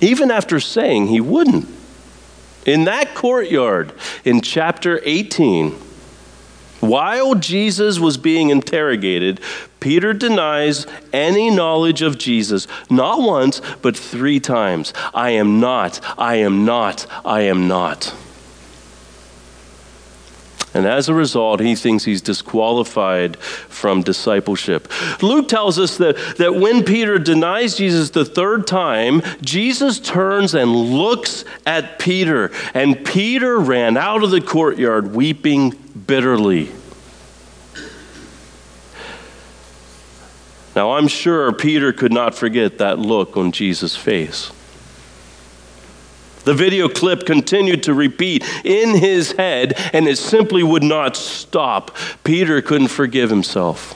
even 0.00 0.30
after 0.30 0.60
saying 0.60 1.08
he 1.08 1.20
wouldn't. 1.20 1.68
In 2.64 2.84
that 2.84 3.16
courtyard 3.16 3.92
in 4.24 4.40
chapter 4.40 5.00
18, 5.02 5.74
while 6.80 7.34
Jesus 7.34 7.98
was 7.98 8.16
being 8.16 8.50
interrogated, 8.50 9.40
Peter 9.80 10.12
denies 10.12 10.86
any 11.12 11.50
knowledge 11.50 12.02
of 12.02 12.18
Jesus, 12.18 12.66
not 12.90 13.20
once, 13.20 13.60
but 13.82 13.96
three 13.96 14.40
times. 14.40 14.92
I 15.14 15.30
am 15.30 15.60
not, 15.60 16.00
I 16.18 16.36
am 16.36 16.64
not, 16.64 17.06
I 17.24 17.42
am 17.42 17.68
not. 17.68 18.14
And 20.74 20.86
as 20.86 21.08
a 21.08 21.14
result, 21.14 21.60
he 21.60 21.74
thinks 21.74 22.04
he's 22.04 22.20
disqualified 22.20 23.38
from 23.38 24.02
discipleship. 24.02 24.90
Luke 25.22 25.48
tells 25.48 25.78
us 25.78 25.96
that, 25.96 26.16
that 26.36 26.56
when 26.56 26.84
Peter 26.84 27.18
denies 27.18 27.76
Jesus 27.76 28.10
the 28.10 28.24
third 28.24 28.66
time, 28.66 29.22
Jesus 29.40 29.98
turns 29.98 30.54
and 30.54 30.70
looks 30.70 31.44
at 31.64 31.98
Peter. 31.98 32.52
And 32.74 33.04
Peter 33.04 33.58
ran 33.58 33.96
out 33.96 34.22
of 34.22 34.30
the 34.30 34.42
courtyard 34.42 35.14
weeping 35.14 35.70
bitterly. 36.06 36.70
Now, 40.76 40.92
I'm 40.92 41.08
sure 41.08 41.50
Peter 41.52 41.92
could 41.92 42.12
not 42.12 42.34
forget 42.34 42.78
that 42.78 42.98
look 42.98 43.36
on 43.36 43.52
Jesus' 43.52 43.96
face. 43.96 44.52
The 46.48 46.54
video 46.54 46.88
clip 46.88 47.26
continued 47.26 47.82
to 47.82 47.92
repeat 47.92 48.42
in 48.64 48.96
his 48.96 49.32
head, 49.32 49.74
and 49.92 50.08
it 50.08 50.16
simply 50.16 50.62
would 50.62 50.82
not 50.82 51.14
stop. 51.14 51.94
Peter 52.24 52.62
couldn't 52.62 52.88
forgive 52.88 53.28
himself. 53.28 53.94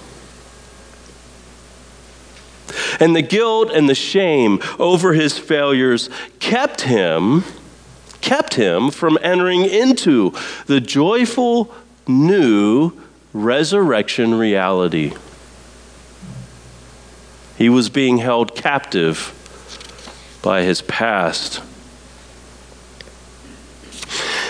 And 3.01 3.17
the 3.17 3.23
guilt 3.23 3.71
and 3.73 3.89
the 3.89 3.95
shame 3.95 4.61
over 4.79 5.15
his 5.15 5.39
failures 5.39 6.11
kept 6.41 6.83
him 6.83 7.45
kept 8.21 8.53
him 8.53 8.91
from 8.91 9.17
entering 9.23 9.65
into 9.65 10.35
the 10.67 10.79
joyful 10.79 11.75
new 12.07 12.93
resurrection 13.33 14.35
reality. 14.35 15.15
He 17.57 17.71
was 17.71 17.89
being 17.89 18.19
held 18.19 18.55
captive 18.55 19.33
by 20.43 20.65
his 20.65 20.83
past. 20.83 21.63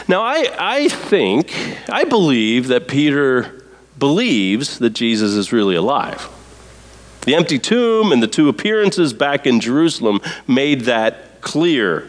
Now, 0.08 0.22
I, 0.22 0.48
I 0.58 0.88
think, 0.88 1.54
I 1.88 2.04
believe 2.04 2.68
that 2.68 2.88
Peter 2.88 3.64
believes 3.98 4.78
that 4.78 4.90
Jesus 4.90 5.32
is 5.32 5.52
really 5.52 5.76
alive. 5.76 6.28
The 7.24 7.36
empty 7.36 7.58
tomb 7.58 8.10
and 8.10 8.22
the 8.22 8.26
two 8.26 8.48
appearances 8.48 9.12
back 9.12 9.46
in 9.46 9.60
Jerusalem 9.60 10.20
made 10.46 10.82
that 10.82 11.40
clear. 11.40 12.08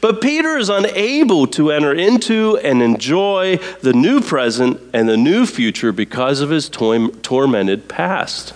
But 0.00 0.20
Peter 0.20 0.56
is 0.56 0.68
unable 0.68 1.46
to 1.48 1.70
enter 1.70 1.92
into 1.92 2.58
and 2.58 2.82
enjoy 2.82 3.56
the 3.82 3.92
new 3.92 4.20
present 4.20 4.80
and 4.92 5.08
the 5.08 5.16
new 5.16 5.46
future 5.46 5.92
because 5.92 6.40
of 6.40 6.50
his 6.50 6.68
tormented 6.68 7.88
past. 7.88 8.52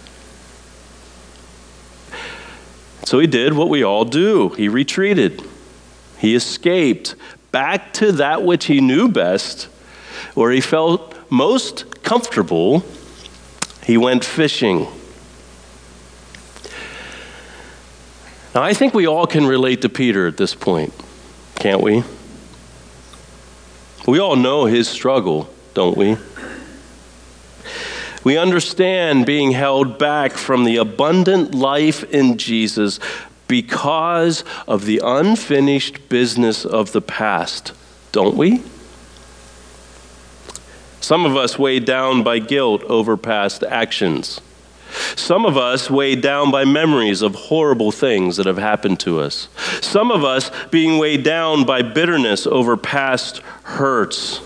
So 3.05 3.19
he 3.19 3.27
did 3.27 3.53
what 3.53 3.69
we 3.69 3.83
all 3.83 4.05
do 4.05 4.51
he 4.51 4.69
retreated, 4.69 5.43
he 6.19 6.35
escaped 6.35 7.15
back 7.55 7.93
to 7.93 8.11
that 8.11 8.43
which 8.43 8.65
he 8.65 8.81
knew 8.81 9.07
best, 9.07 9.69
where 10.35 10.51
he 10.51 10.61
felt 10.61 11.15
most 11.31 12.03
comfortable. 12.03 12.83
He 13.85 13.97
went 13.97 14.25
fishing. 14.25 14.89
Now, 18.57 18.65
I 18.65 18.75
think 18.75 18.93
we 18.93 19.07
all 19.07 19.29
can 19.29 19.47
relate 19.47 19.83
to 19.83 19.89
Peter 19.89 20.27
at 20.27 20.37
this 20.37 20.53
point, 20.53 20.93
can't 21.55 21.81
we? 21.81 22.03
We 24.05 24.19
all 24.19 24.35
know 24.35 24.65
his 24.65 24.89
struggle, 24.89 25.49
don't 25.75 25.97
we? 25.97 26.17
We 28.25 28.37
understand 28.37 29.27
being 29.27 29.53
held 29.53 29.97
back 29.97 30.33
from 30.33 30.65
the 30.65 30.79
abundant 30.79 31.55
life 31.55 32.03
in 32.03 32.37
Jesus 32.37 32.99
because 33.49 34.45
of 34.67 34.85
the 34.85 35.01
unfinished 35.05 36.09
business 36.09 36.65
of 36.65 36.93
the 36.93 37.03
past, 37.03 37.73
don't 38.13 38.37
we? 38.37 38.63
Some 41.01 41.27
of 41.27 41.37
us 41.37 41.59
weighed 41.59 41.85
down 41.85 42.23
by 42.23 42.39
guilt 42.39 42.83
over 42.85 43.17
past 43.17 43.63
actions. 43.63 44.41
Some 45.17 45.45
of 45.45 45.57
us 45.57 45.91
weighed 45.91 46.23
down 46.23 46.51
by 46.51 46.65
memories 46.65 47.21
of 47.21 47.35
horrible 47.35 47.93
things 47.93 48.37
that 48.37 48.47
have 48.47 48.59
happened 48.59 49.01
to 49.01 49.21
us. 49.21 49.49
Some 49.83 50.11
of 50.11 50.25
us 50.25 50.51
being 50.71 50.99
weighed 50.99 51.23
down 51.23 51.65
by 51.65 51.83
bitterness 51.83 52.47
over 52.47 52.77
past 52.77 53.39
hurts. 53.65 54.41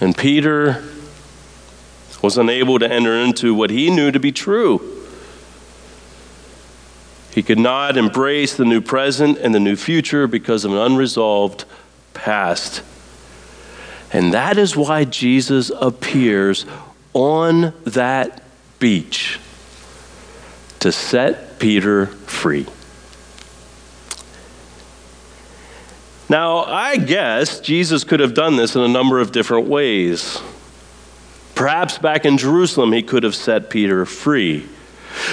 And 0.00 0.16
Peter 0.16 0.82
was 2.22 2.36
unable 2.36 2.78
to 2.78 2.90
enter 2.90 3.14
into 3.14 3.54
what 3.54 3.70
he 3.70 3.90
knew 3.90 4.10
to 4.10 4.18
be 4.18 4.32
true. 4.32 4.97
He 7.38 7.44
could 7.44 7.60
not 7.60 7.96
embrace 7.96 8.56
the 8.56 8.64
new 8.64 8.80
present 8.80 9.38
and 9.38 9.54
the 9.54 9.60
new 9.60 9.76
future 9.76 10.26
because 10.26 10.64
of 10.64 10.72
an 10.72 10.78
unresolved 10.78 11.66
past. 12.12 12.82
And 14.12 14.34
that 14.34 14.58
is 14.58 14.76
why 14.76 15.04
Jesus 15.04 15.70
appears 15.70 16.66
on 17.14 17.74
that 17.84 18.42
beach 18.80 19.38
to 20.80 20.90
set 20.90 21.60
Peter 21.60 22.06
free. 22.06 22.66
Now, 26.28 26.64
I 26.64 26.96
guess 26.96 27.60
Jesus 27.60 28.02
could 28.02 28.18
have 28.18 28.34
done 28.34 28.56
this 28.56 28.74
in 28.74 28.82
a 28.82 28.88
number 28.88 29.20
of 29.20 29.30
different 29.30 29.68
ways. 29.68 30.42
Perhaps 31.54 31.98
back 31.98 32.24
in 32.24 32.36
Jerusalem, 32.36 32.90
he 32.90 33.04
could 33.04 33.22
have 33.22 33.36
set 33.36 33.70
Peter 33.70 34.04
free. 34.04 34.68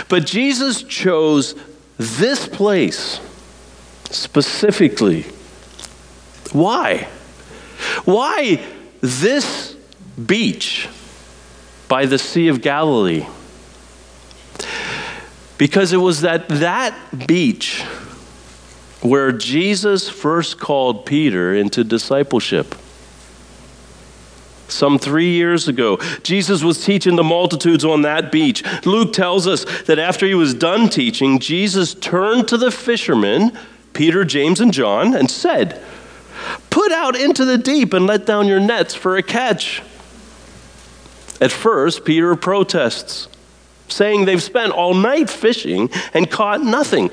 But 0.08 0.28
Jesus 0.28 0.84
chose 0.84 1.56
this 1.98 2.48
place 2.48 3.20
specifically. 4.10 5.24
Why? 6.52 7.08
Why 8.06 8.64
this 9.02 9.76
beach 10.24 10.90
by 11.88 12.06
the 12.06 12.18
Sea 12.18 12.48
of 12.48 12.62
Galilee? 12.62 13.26
Because 15.58 15.94
it 15.94 15.98
was 15.98 16.24
at 16.24 16.50
that 16.50 17.28
beach 17.28 17.82
where 19.02 19.32
Jesus 19.32 20.10
first 20.10 20.60
called 20.60 21.06
Peter 21.06 21.54
into 21.54 21.84
discipleship. 21.84 22.76
Some 24.68 24.98
three 24.98 25.32
years 25.32 25.68
ago, 25.68 25.98
Jesus 26.24 26.64
was 26.64 26.84
teaching 26.84 27.16
the 27.16 27.24
multitudes 27.24 27.86
on 27.86 28.02
that 28.02 28.32
beach. 28.32 28.64
Luke 28.86 29.14
tells 29.14 29.48
us 29.48 29.64
that 29.84 30.00
after 30.00 30.26
he 30.26 30.34
was 30.34 30.54
done 30.54 30.90
teaching, 30.90 31.40
Jesus 31.40 31.94
turned 31.94 32.48
to 32.48 32.58
the 32.58 32.72
fishermen, 32.72 33.58
Peter, 33.94 34.26
James, 34.26 34.60
and 34.60 34.74
John, 34.74 35.14
and 35.16 35.30
said, 35.30 35.82
Put 36.70 36.92
out 36.92 37.16
into 37.16 37.46
the 37.46 37.58
deep 37.58 37.94
and 37.94 38.08
let 38.08 38.26
down 38.26 38.48
your 38.48 38.60
nets 38.60 38.94
for 38.94 39.18
a 39.18 39.24
catch. 39.24 39.82
At 41.40 41.52
first, 41.52 42.04
Peter 42.04 42.36
protests, 42.36 43.28
saying 43.88 44.26
they've 44.26 44.42
spent 44.42 44.72
all 44.72 44.94
night 44.94 45.30
fishing 45.30 45.90
and 46.14 46.30
caught 46.30 46.62
nothing. 46.62 47.12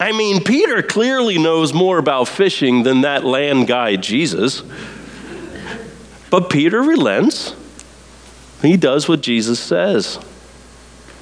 I 0.00 0.12
mean, 0.12 0.42
Peter 0.42 0.82
clearly 0.82 1.38
knows 1.38 1.72
more 1.72 1.98
about 1.98 2.26
fishing 2.26 2.82
than 2.82 3.02
that 3.02 3.24
land 3.24 3.66
guy, 3.66 3.96
Jesus. 3.96 4.62
But 6.30 6.48
Peter 6.48 6.80
relents. 6.80 7.54
He 8.62 8.76
does 8.76 9.08
what 9.08 9.20
Jesus 9.20 9.58
says. 9.58 10.18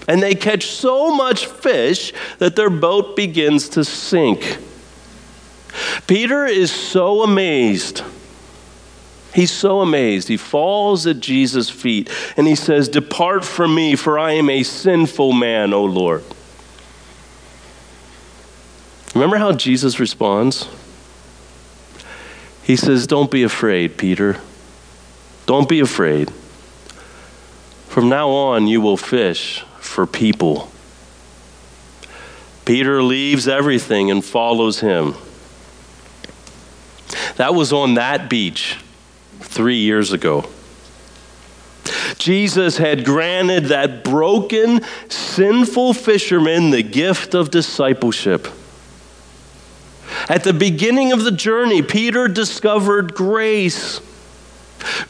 And 0.06 0.22
they 0.22 0.34
catch 0.34 0.66
so 0.66 1.14
much 1.14 1.46
fish 1.46 2.12
that 2.38 2.56
their 2.56 2.70
boat 2.70 3.16
begins 3.16 3.68
to 3.70 3.84
sink. 3.84 4.58
Peter 6.06 6.46
is 6.46 6.70
so 6.70 7.22
amazed. 7.22 8.02
He's 9.34 9.50
so 9.50 9.80
amazed. 9.80 10.28
He 10.28 10.36
falls 10.36 11.06
at 11.06 11.20
Jesus' 11.20 11.68
feet 11.68 12.10
and 12.36 12.46
he 12.46 12.54
says, 12.54 12.88
Depart 12.88 13.44
from 13.44 13.74
me, 13.74 13.94
for 13.94 14.18
I 14.18 14.32
am 14.32 14.48
a 14.48 14.62
sinful 14.62 15.32
man, 15.32 15.72
O 15.72 15.84
Lord. 15.84 16.24
Remember 19.14 19.36
how 19.36 19.52
Jesus 19.52 20.00
responds? 20.00 20.68
He 22.62 22.76
says, 22.76 23.06
Don't 23.06 23.30
be 23.30 23.42
afraid, 23.42 23.96
Peter. 23.96 24.40
Don't 25.48 25.66
be 25.66 25.80
afraid. 25.80 26.30
From 27.88 28.10
now 28.10 28.28
on, 28.28 28.66
you 28.66 28.82
will 28.82 28.98
fish 28.98 29.64
for 29.80 30.06
people. 30.06 30.70
Peter 32.66 33.02
leaves 33.02 33.48
everything 33.48 34.10
and 34.10 34.22
follows 34.22 34.80
him. 34.80 35.14
That 37.36 37.54
was 37.54 37.72
on 37.72 37.94
that 37.94 38.28
beach 38.28 38.76
three 39.40 39.78
years 39.78 40.12
ago. 40.12 40.44
Jesus 42.18 42.76
had 42.76 43.06
granted 43.06 43.66
that 43.66 44.04
broken, 44.04 44.82
sinful 45.08 45.94
fisherman 45.94 46.68
the 46.68 46.82
gift 46.82 47.32
of 47.32 47.50
discipleship. 47.50 48.48
At 50.28 50.44
the 50.44 50.52
beginning 50.52 51.10
of 51.12 51.24
the 51.24 51.32
journey, 51.32 51.80
Peter 51.80 52.28
discovered 52.28 53.14
grace. 53.14 54.02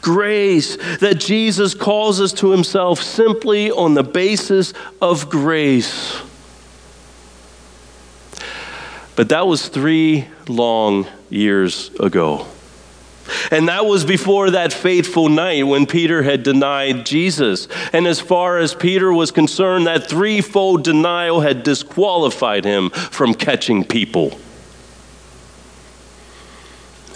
Grace, 0.00 0.76
that 0.98 1.18
Jesus 1.18 1.74
calls 1.74 2.20
us 2.20 2.32
to 2.34 2.50
himself 2.50 3.02
simply 3.02 3.70
on 3.70 3.94
the 3.94 4.02
basis 4.02 4.72
of 5.00 5.28
grace. 5.28 6.20
But 9.16 9.30
that 9.30 9.46
was 9.46 9.68
three 9.68 10.28
long 10.48 11.06
years 11.28 11.90
ago. 11.98 12.46
And 13.50 13.68
that 13.68 13.84
was 13.84 14.04
before 14.04 14.50
that 14.52 14.72
fateful 14.72 15.28
night 15.28 15.64
when 15.64 15.86
Peter 15.86 16.22
had 16.22 16.42
denied 16.42 17.04
Jesus. 17.04 17.68
And 17.92 18.06
as 18.06 18.20
far 18.20 18.58
as 18.58 18.74
Peter 18.74 19.12
was 19.12 19.30
concerned, 19.30 19.86
that 19.86 20.08
threefold 20.08 20.84
denial 20.84 21.40
had 21.40 21.62
disqualified 21.62 22.64
him 22.64 22.90
from 22.90 23.34
catching 23.34 23.84
people. 23.84 24.38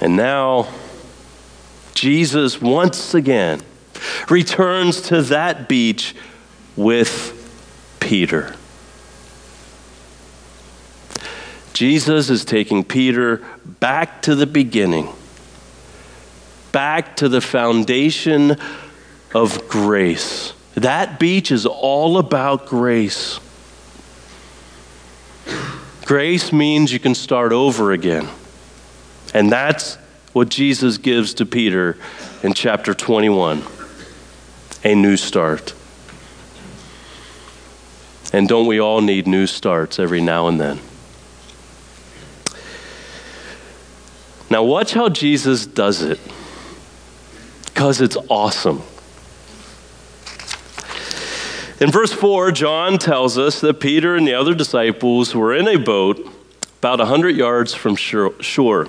And 0.01 0.17
now, 0.17 0.69
Jesus 1.95 2.61
once 2.61 3.15
again 3.15 3.61
returns 4.29 5.01
to 5.03 5.23
that 5.23 5.69
beach 5.69 6.15
with 6.77 7.39
Peter. 8.01 8.55
Jesus 11.73 12.31
is 12.31 12.45
taking 12.45 12.85
Peter 12.85 13.45
back 13.65 14.23
to 14.23 14.35
the 14.35 14.47
beginning, 14.47 15.09
back 16.71 17.17
to 17.17 17.29
the 17.29 17.41
foundation 17.41 18.57
of 19.35 19.69
grace. 19.69 20.53
That 20.75 21.19
beach 21.19 21.51
is 21.51 21.67
all 21.67 22.19
about 22.19 22.67
grace. 22.67 23.41
Grace 26.05 26.53
means 26.53 26.93
you 26.93 26.99
can 26.99 27.15
start 27.15 27.53
over 27.53 27.93
again. 27.93 28.29
And 29.35 29.51
that's 29.51 29.97
what 30.33 30.49
Jesus 30.49 30.99
gives 30.99 31.35
to 31.35 31.47
Peter 31.47 31.97
in 32.43 32.55
chapter 32.55 32.95
21 32.95 33.63
a 34.85 34.95
new 34.95 35.17
start. 35.17 35.75
And 38.33 38.49
don't 38.49 38.67
we 38.67 38.81
all 38.81 39.03
need 39.03 39.27
new 39.27 39.47
starts 39.47 39.99
every 39.99 40.23
now 40.23 40.49
and 40.49 40.59
then? 40.61 40.81
Now, 44.51 44.65
watch 44.65 44.93
how 44.93 45.09
Jesus 45.09 45.67
does 45.67 46.03
it, 46.03 46.21
because 47.67 48.01
it's 48.01 48.17
awesome. 48.29 48.83
In 51.81 51.91
verse 51.91 52.13
4, 52.13 52.53
John 52.53 52.99
tells 52.99 53.39
us 53.39 53.61
that 53.61 53.81
Peter 53.81 54.15
and 54.15 54.27
the 54.27 54.35
other 54.35 54.55
disciples 54.55 55.35
were 55.35 55.55
in 55.55 55.69
a 55.69 55.77
boat 55.77 56.19
about 56.79 56.99
100 56.99 57.37
yards 57.37 57.75
from 57.75 57.97
shore. 57.97 58.89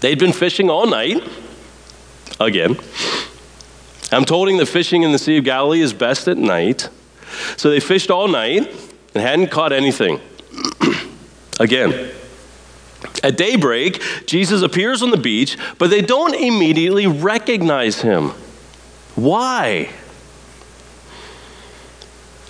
They'd 0.00 0.18
been 0.18 0.32
fishing 0.32 0.70
all 0.70 0.86
night, 0.86 1.22
again. 2.38 2.76
I'm 4.12 4.24
told 4.24 4.48
the 4.48 4.66
fishing 4.66 5.02
in 5.02 5.12
the 5.12 5.18
Sea 5.18 5.38
of 5.38 5.44
Galilee 5.44 5.80
is 5.80 5.92
best 5.92 6.26
at 6.26 6.36
night. 6.36 6.88
So 7.56 7.70
they 7.70 7.80
fished 7.80 8.10
all 8.10 8.28
night 8.28 8.68
and 9.14 9.22
hadn't 9.22 9.48
caught 9.48 9.72
anything. 9.72 10.20
again. 11.60 12.10
At 13.22 13.36
daybreak, 13.36 14.02
Jesus 14.26 14.62
appears 14.62 15.02
on 15.02 15.10
the 15.10 15.16
beach, 15.16 15.56
but 15.78 15.90
they 15.90 16.02
don't 16.02 16.34
immediately 16.34 17.06
recognize 17.06 18.02
him. 18.02 18.30
Why? 19.14 19.90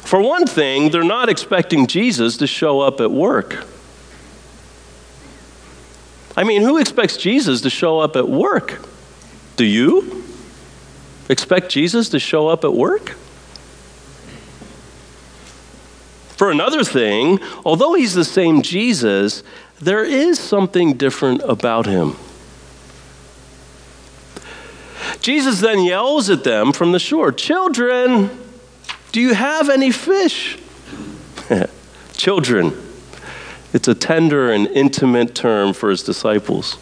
For 0.05 0.21
one 0.21 0.47
thing, 0.47 0.91
they're 0.91 1.05
not 1.05 1.29
expecting 1.29 1.87
Jesus 1.87 2.37
to 2.39 2.47
show 2.47 2.81
up 2.81 3.01
at 3.01 3.11
work. 3.11 3.65
I 6.37 6.45
mean, 6.45 6.63
who 6.63 6.79
expects 6.79 7.17
Jesus 7.17 7.61
to 7.63 7.71
show 7.71 7.99
up 7.99 8.17
at 8.17 8.29
work? 8.29 8.79
Do 9.57 9.65
you 9.65 10.25
expect 11.29 11.71
Jesus 11.71 12.09
to 12.11 12.19
show 12.19 12.49
up 12.49 12.65
at 12.65 12.73
work? 12.73 13.11
For 16.37 16.51
another 16.51 16.85
thing, 16.85 17.39
although 17.65 17.95
he's 17.95 18.15
the 18.15 18.25
same 18.25 18.63
Jesus, 18.63 19.43
there 19.81 20.05
is 20.05 20.39
something 20.39 20.95
different 20.95 21.43
about 21.43 21.87
him. 21.87 22.17
Jesus 25.21 25.61
then 25.61 25.81
yells 25.85 26.31
at 26.31 26.45
them 26.45 26.73
from 26.73 26.93
the 26.93 26.99
shore 26.99 27.31
Children, 27.31 28.31
do 29.13 29.21
you 29.21 29.35
have 29.35 29.69
any 29.69 29.91
fish? 29.91 30.59
Children. 32.15 32.73
It's 33.73 33.89
a 33.89 33.95
tender 33.95 34.51
and 34.51 34.67
intimate 34.69 35.35
term 35.35 35.73
for 35.73 35.91
his 35.91 36.03
disciples. 36.03 36.77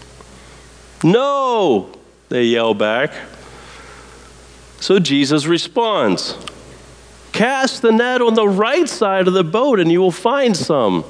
No, 1.03 1.93
they 2.29 2.45
yell 2.45 2.75
back. 2.75 3.13
So 4.81 4.99
Jesus 4.99 5.47
responds 5.47 6.37
Cast 7.33 7.83
the 7.83 7.93
net 7.93 8.21
on 8.23 8.35
the 8.35 8.49
right 8.49 8.89
side 8.89 9.29
of 9.29 9.35
the 9.35 9.45
boat 9.45 9.81
and 9.81 9.93
you 9.93 10.01
will 10.01 10.11
find 10.11 10.57
some. 10.57 11.05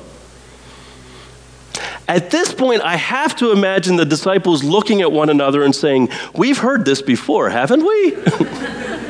At 2.08 2.30
this 2.30 2.54
point, 2.54 2.80
I 2.82 2.96
have 2.96 3.36
to 3.36 3.52
imagine 3.52 3.96
the 3.96 4.06
disciples 4.06 4.64
looking 4.64 5.02
at 5.02 5.12
one 5.12 5.28
another 5.28 5.62
and 5.62 5.74
saying, 5.74 6.08
We've 6.34 6.58
heard 6.58 6.86
this 6.86 7.02
before, 7.02 7.50
haven't 7.50 7.82
we? 7.82 8.16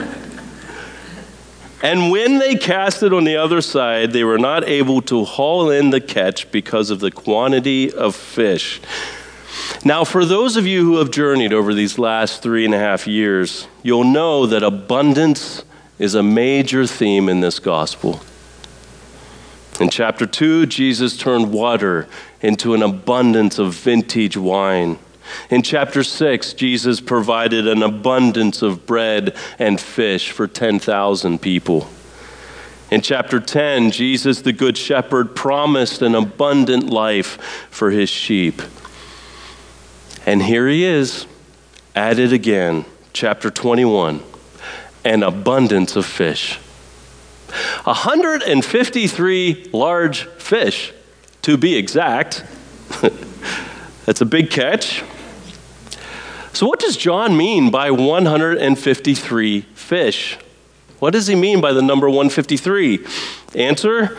and 1.83 2.11
when 2.11 2.39
they 2.39 2.57
cast 2.57 3.03
it 3.03 3.13
on 3.13 3.25
the 3.25 3.37
other 3.37 3.61
side, 3.61 4.13
they 4.13 4.25
were 4.25 4.39
not 4.39 4.67
able 4.67 5.01
to 5.03 5.25
haul 5.25 5.71
in 5.71 5.91
the 5.91 6.01
catch 6.01 6.51
because 6.51 6.91
of 6.91 7.01
the 7.01 7.11
quantity 7.11 7.93
of 7.93 8.17
fish. 8.17 8.81
Now, 9.85 10.05
for 10.05 10.25
those 10.25 10.57
of 10.57 10.67
you 10.67 10.85
who 10.85 10.99
have 10.99 11.11
journeyed 11.11 11.53
over 11.53 11.73
these 11.73 11.99
last 11.99 12.43
three 12.43 12.65
and 12.65 12.75
a 12.75 12.79
half 12.79 13.07
years, 13.07 13.69
you'll 13.83 14.05
know 14.05 14.47
that 14.47 14.63
abundance 14.63 15.65
is 15.99 16.15
a 16.15 16.23
major 16.23 16.87
theme 16.87 17.29
in 17.29 17.41
this 17.41 17.59
gospel. 17.59 18.21
In 19.81 19.89
chapter 19.89 20.27
2, 20.27 20.67
Jesus 20.67 21.17
turned 21.17 21.53
water 21.53 22.09
into 22.41 22.75
an 22.75 22.83
abundance 22.83 23.59
of 23.59 23.75
vintage 23.75 24.37
wine. 24.37 24.99
In 25.51 25.63
chapter 25.63 26.03
6, 26.03 26.53
Jesus 26.55 27.01
provided 27.01 27.67
an 27.67 27.83
abundance 27.83 28.63
of 28.63 28.87
bread 28.87 29.37
and 29.59 29.81
fish 29.81 30.31
for 30.31 30.47
10,000 30.47 31.41
people. 31.41 31.89
In 32.91 33.03
chapter 33.03 33.39
10, 33.39 33.91
Jesus, 33.91 34.41
the 34.41 34.53
Good 34.53 34.79
Shepherd, 34.79 35.37
promised 35.37 36.01
an 36.01 36.15
abundant 36.15 36.89
life 36.89 37.39
for 37.71 37.91
his 37.91 38.09
sheep. 38.09 38.63
And 40.25 40.43
here 40.43 40.69
he 40.69 40.85
is, 40.85 41.27
added 41.95 42.33
again, 42.33 42.87
chapter 43.13 43.51
21, 43.51 44.23
an 45.05 45.23
abundance 45.23 45.97
of 45.97 46.07
fish. 46.07 46.59
153 47.85 49.71
large 49.73 50.25
fish, 50.25 50.93
to 51.43 51.57
be 51.57 51.77
exact. 51.77 52.45
That's 54.07 54.21
a 54.21 54.27
big 54.27 54.51
catch. 54.51 55.03
So, 56.53 56.67
what 56.67 56.81
does 56.81 56.97
John 56.97 57.37
mean 57.37 57.71
by 57.71 57.91
153 57.91 59.61
fish? 59.61 60.39
What 60.99 61.13
does 61.13 61.27
he 61.27 61.35
mean 61.35 61.61
by 61.61 61.73
the 61.73 61.83
number 61.83 62.09
153? 62.09 63.07
Answer 63.55 64.19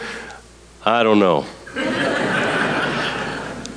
I 0.86 1.04
don't 1.04 1.20
know. 1.20 1.46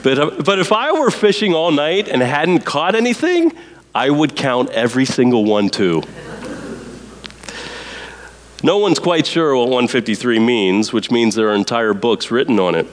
But, 0.03 0.19
uh, 0.19 0.31
but 0.45 0.59
if 0.59 0.73
I 0.73 0.91
were 0.99 1.13
fishing 1.13 1.55
all 1.55 1.71
night 1.71 2.09
and 2.09 2.21
hadn't 2.21 2.65
caught 2.65 2.97
anything, 2.97 3.53
I 3.95 4.11
would 4.11 4.35
count 4.35 4.71
every 4.71 5.05
single 5.05 5.45
one 5.45 5.69
too. 5.69 6.03
No 8.65 8.79
one's 8.79 8.99
quite 8.99 9.27
sure 9.27 9.55
what 9.55 9.69
153 9.69 10.41
means, 10.41 10.93
which 10.93 11.13
means 11.13 11.37
there 11.37 11.51
are 11.51 11.55
entire 11.55 11.95
books 11.95 12.33
written 12.33 12.59
on 12.59 12.75
it. 12.75 12.87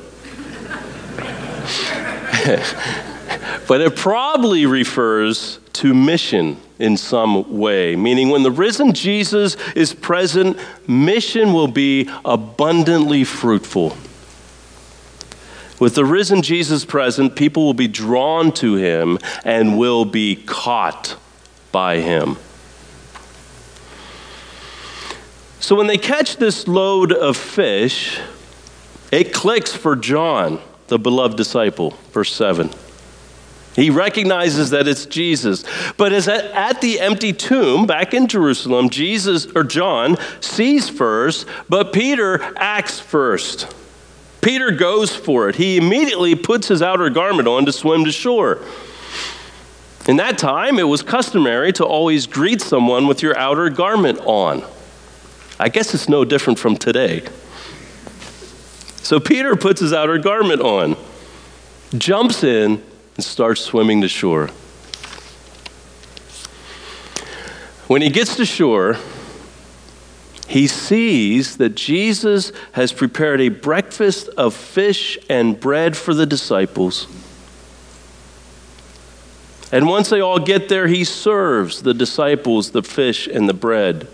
but 3.67 3.81
it 3.81 3.95
probably 3.95 4.65
refers 4.65 5.59
to 5.73 5.93
mission 5.93 6.57
in 6.79 6.95
some 6.97 7.57
way, 7.57 7.95
meaning 7.95 8.29
when 8.29 8.43
the 8.43 8.51
risen 8.51 8.93
Jesus 8.93 9.57
is 9.75 9.93
present, 9.93 10.57
mission 10.87 11.53
will 11.53 11.67
be 11.67 12.09
abundantly 12.23 13.23
fruitful. 13.23 13.95
With 15.79 15.95
the 15.95 16.05
risen 16.05 16.41
Jesus 16.41 16.83
present, 16.83 17.35
people 17.35 17.65
will 17.65 17.73
be 17.73 17.87
drawn 17.87 18.51
to 18.53 18.75
him 18.75 19.17
and 19.45 19.77
will 19.77 20.03
be 20.05 20.35
caught 20.35 21.15
by 21.71 22.01
him. 22.01 22.37
So 25.61 25.75
when 25.75 25.87
they 25.87 25.97
catch 25.97 26.37
this 26.37 26.67
load 26.67 27.11
of 27.13 27.37
fish, 27.37 28.19
it 29.11 29.33
clicks 29.33 29.75
for 29.75 29.95
John, 29.95 30.59
the 30.87 30.99
beloved 30.99 31.37
disciple, 31.37 31.91
verse 32.11 32.33
7. 32.33 32.71
He 33.79 33.89
recognizes 33.89 34.71
that 34.71 34.89
it's 34.89 35.05
Jesus. 35.05 35.63
But 35.95 36.11
as 36.11 36.27
at 36.27 36.81
the 36.81 36.99
empty 36.99 37.31
tomb 37.31 37.85
back 37.85 38.13
in 38.13 38.27
Jerusalem, 38.27 38.89
Jesus 38.89 39.47
or 39.55 39.63
John 39.63 40.17
sees 40.41 40.89
first, 40.89 41.47
but 41.69 41.93
Peter 41.93 42.41
acts 42.57 42.99
first. 42.99 43.73
Peter 44.41 44.71
goes 44.71 45.15
for 45.15 45.47
it. 45.47 45.55
He 45.55 45.77
immediately 45.77 46.35
puts 46.35 46.67
his 46.67 46.81
outer 46.81 47.09
garment 47.09 47.47
on 47.47 47.65
to 47.67 47.71
swim 47.71 48.03
to 48.03 48.11
shore. 48.11 48.59
In 50.09 50.17
that 50.17 50.37
time, 50.37 50.77
it 50.77 50.83
was 50.83 51.01
customary 51.01 51.71
to 51.73 51.85
always 51.85 52.27
greet 52.27 52.59
someone 52.59 53.07
with 53.07 53.21
your 53.21 53.37
outer 53.37 53.69
garment 53.69 54.19
on. 54.25 54.61
I 55.57 55.69
guess 55.69 55.93
it's 55.93 56.09
no 56.09 56.25
different 56.25 56.59
from 56.59 56.75
today. 56.75 57.23
So 59.03 59.21
Peter 59.21 59.55
puts 59.55 59.79
his 59.79 59.93
outer 59.93 60.17
garment 60.17 60.59
on, 60.59 60.97
jumps 61.97 62.43
in, 62.43 62.83
and 63.19 63.23
starts 63.25 63.59
swimming 63.59 63.99
to 63.99 64.07
shore. 64.07 64.47
When 67.87 68.01
he 68.01 68.09
gets 68.09 68.37
to 68.37 68.45
shore, 68.45 68.95
he 70.47 70.67
sees 70.67 71.57
that 71.57 71.75
Jesus 71.75 72.53
has 72.71 72.93
prepared 72.93 73.41
a 73.41 73.49
breakfast 73.49 74.29
of 74.37 74.55
fish 74.55 75.17
and 75.29 75.59
bread 75.59 75.97
for 75.97 76.13
the 76.13 76.25
disciples. 76.25 77.07
And 79.69 79.85
once 79.85 80.09
they 80.09 80.21
all 80.21 80.39
get 80.39 80.69
there, 80.69 80.87
he 80.87 81.03
serves 81.03 81.81
the 81.81 81.93
disciples 81.93 82.71
the 82.71 82.83
fish 82.83 83.27
and 83.27 83.49
the 83.49 83.53
bread. 83.53 84.07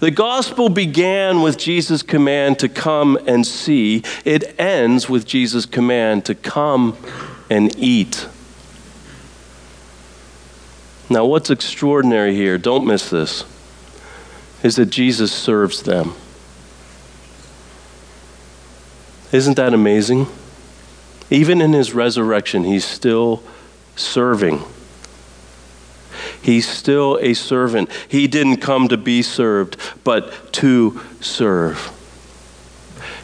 The 0.00 0.10
gospel 0.10 0.70
began 0.70 1.42
with 1.42 1.58
Jesus' 1.58 2.02
command 2.02 2.58
to 2.60 2.70
come 2.70 3.18
and 3.26 3.46
see. 3.46 4.02
It 4.24 4.58
ends 4.58 5.10
with 5.10 5.26
Jesus' 5.26 5.66
command 5.66 6.24
to 6.24 6.34
come 6.34 6.96
and 7.50 7.76
eat. 7.76 8.26
Now, 11.10 11.26
what's 11.26 11.50
extraordinary 11.50 12.34
here, 12.34 12.56
don't 12.56 12.86
miss 12.86 13.10
this 13.10 13.44
is 14.62 14.76
that 14.76 14.86
Jesus 14.86 15.32
serves 15.32 15.82
them. 15.82 16.12
Isn't 19.32 19.56
that 19.56 19.74
amazing? 19.74 20.26
Even 21.30 21.60
in 21.60 21.72
his 21.72 21.94
resurrection, 21.94 22.64
he's 22.64 22.84
still 22.84 23.42
serving. 23.96 24.62
He's 26.42 26.68
still 26.68 27.18
a 27.20 27.34
servant. 27.34 27.90
He 28.08 28.26
didn't 28.26 28.58
come 28.58 28.88
to 28.88 28.96
be 28.96 29.22
served, 29.22 29.76
but 30.04 30.52
to 30.54 31.00
serve. 31.20 31.90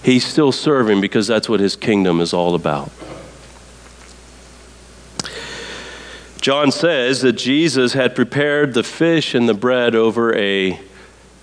He's 0.03 0.25
still 0.25 0.53
serving 0.53 1.01
because 1.01 1.27
that's 1.27 1.49
what 1.49 1.61
his 1.61 1.77
kingdom 1.77 2.21
is 2.21 2.33
all 2.33 2.55
about. 2.55 2.91
John 6.41 6.71
says 6.71 7.23
that 7.23 7.33
Jesus 7.33 7.95
had 7.95 8.15
prepared 8.15 8.75
the 8.75 8.83
fish 8.83 9.35
and 9.35 9.49
the 9.49 9.55
bread 9.55 9.95
over 9.95 10.35
a 10.37 10.79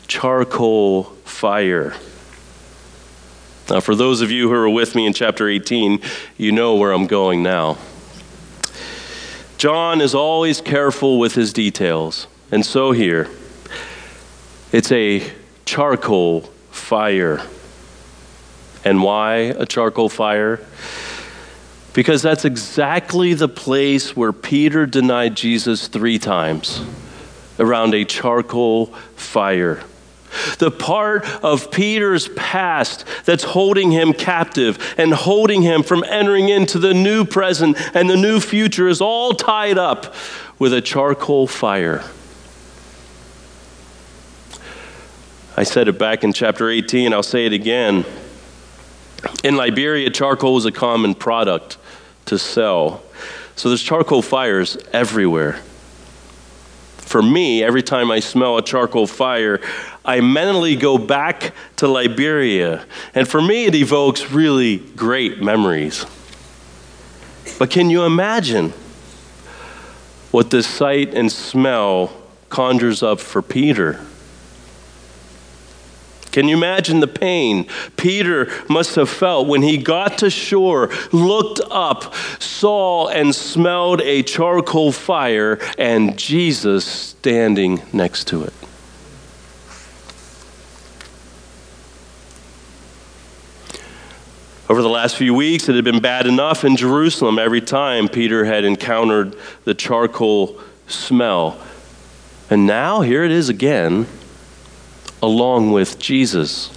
charcoal 0.08 1.04
fire. 1.26 1.96
Now, 3.70 3.80
for 3.80 3.96
those 3.96 4.22
of 4.22 4.30
you 4.30 4.50
who 4.50 4.56
are 4.56 4.70
with 4.70 4.94
me 4.96 5.06
in 5.06 5.14
chapter 5.14 5.48
18, 5.48 6.02
you 6.38 6.52
know 6.52 6.76
where 6.76 6.92
I'm 6.92 7.08
going 7.08 7.42
now. 7.42 7.78
John 9.58 10.02
is 10.02 10.14
always 10.14 10.62
careful 10.62 11.18
with 11.18 11.36
his 11.36 11.54
details, 11.54 12.28
and 12.52 12.66
so 12.66 12.92
here, 12.92 13.30
it's 14.72 14.92
a 14.92 15.32
charcoal 15.66 16.42
fire. 16.72 17.42
And 18.84 19.02
why 19.02 19.36
a 19.38 19.66
charcoal 19.66 20.10
fire? 20.10 20.60
Because 21.94 22.22
that's 22.22 22.44
exactly 22.46 23.34
the 23.34 23.48
place 23.48 24.16
where 24.16 24.34
Peter 24.34 24.86
denied 24.86 25.36
Jesus 25.36 25.88
three 25.88 26.18
times 26.18 26.82
around 27.60 27.94
a 27.94 28.04
charcoal 28.04 28.88
fire 29.16 29.84
the 30.58 30.72
part 30.72 31.26
of 31.44 31.72
Peter's 31.72 32.28
past 32.30 33.06
that's 33.26 33.44
holding 33.44 33.92
him 33.92 34.14
captive 34.14 34.96
and 34.98 35.14
holding 35.14 35.62
him 35.62 35.84
from 35.84 36.04
entering 36.06 36.50
into 36.50 36.80
the 36.80 36.94
new 36.94 37.26
present 37.26 37.78
and 37.96 38.10
the 38.10 38.18
new 38.18 38.40
future 38.40 38.88
is 38.88 39.02
all 39.02 39.34
tied 39.34 39.78
up 39.78 40.14
with 40.60 40.74
a 40.74 40.82
charcoal 40.82 41.48
fire. 41.48 42.04
I 45.56 45.64
said 45.64 45.88
it 45.88 46.00
back 46.00 46.24
in 46.24 46.34
chapter 46.34 46.70
18, 46.70 47.14
I'll 47.14 47.22
say 47.22 47.46
it 47.46 47.54
again. 47.54 48.06
In 49.44 49.56
Liberia, 49.56 50.10
charcoal 50.10 50.56
was 50.56 50.66
a 50.66 50.72
common 50.72 51.14
product 51.14 51.78
to 52.26 52.38
sell. 52.38 53.04
So 53.56 53.70
there's 53.70 53.82
charcoal 53.82 54.22
fires 54.22 54.78
everywhere. 54.92 55.60
For 56.98 57.22
me, 57.22 57.64
every 57.64 57.84
time 57.84 58.10
I 58.10 58.20
smell 58.20 58.58
a 58.58 58.64
charcoal 58.64 59.06
fire, 59.06 59.62
I 60.04 60.22
mentally 60.22 60.76
go 60.76 60.98
back 60.98 61.54
to 61.78 61.88
Liberia. 61.88 62.86
And 63.14 63.28
for 63.28 63.42
me, 63.42 63.66
it 63.66 63.76
evokes 63.76 64.32
really 64.32 64.78
great 64.78 65.42
memories. 65.42 66.06
But 67.60 67.70
can 67.70 67.90
you 67.90 68.04
imagine 68.04 68.74
what 70.32 70.50
this 70.50 70.66
sight 70.66 71.14
and 71.14 71.32
smell 71.32 72.12
conjures 72.50 73.04
up 73.04 73.20
for 73.20 73.42
Peter? 73.42 74.00
Can 76.34 76.48
you 76.48 76.58
imagine 76.58 77.00
the 77.00 77.08
pain 77.08 77.68
Peter 77.96 78.52
must 78.68 78.96
have 78.96 79.08
felt 79.08 79.48
when 79.48 79.62
he 79.62 79.78
got 79.78 80.18
to 80.18 80.32
shore, 80.32 80.90
looked 81.12 81.62
up, 81.70 82.16
saw 82.40 83.08
and 83.10 83.36
smelled 83.36 84.02
a 84.02 84.24
charcoal 84.24 84.92
fire, 84.92 85.60
and 85.78 86.18
Jesus 86.18 86.86
standing 86.86 87.84
next 87.94 88.26
to 88.30 88.44
it? 88.46 88.54
Over 94.68 94.82
the 94.82 94.90
last 94.90 95.16
few 95.16 95.36
weeks, 95.36 95.70
it 95.70 95.76
had 95.76 95.84
been 95.84 96.02
bad 96.02 96.26
enough 96.26 96.64
in 96.64 96.76
Jerusalem 96.76 97.38
every 97.38 97.62
time 97.62 98.10
Peter 98.10 98.44
had 98.46 98.66
encountered 98.66 99.36
the 99.66 99.76
charcoal 99.76 100.60
smell. 100.88 101.62
And 102.50 102.66
now, 102.66 103.02
here 103.02 103.24
it 103.24 103.32
is 103.32 103.50
again 103.50 104.08
along 105.24 105.72
with 105.72 105.98
Jesus. 106.00 106.70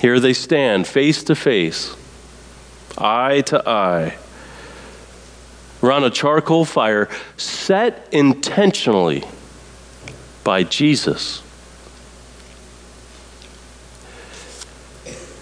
Here 0.00 0.18
they 0.18 0.32
stand, 0.32 0.86
face 0.86 1.22
to 1.24 1.34
face, 1.34 1.94
eye 2.96 3.42
to 3.42 3.68
eye, 3.68 4.16
around 5.82 6.04
a 6.04 6.10
charcoal 6.10 6.64
fire 6.64 7.10
set 7.36 8.08
intentionally 8.12 9.24
by 10.42 10.62
Jesus. 10.64 11.42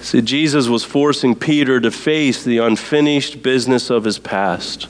See, 0.00 0.22
Jesus 0.22 0.66
was 0.66 0.82
forcing 0.82 1.36
Peter 1.36 1.78
to 1.78 1.92
face 1.92 2.42
the 2.42 2.58
unfinished 2.58 3.44
business 3.44 3.90
of 3.90 4.02
his 4.02 4.18
past. 4.18 4.88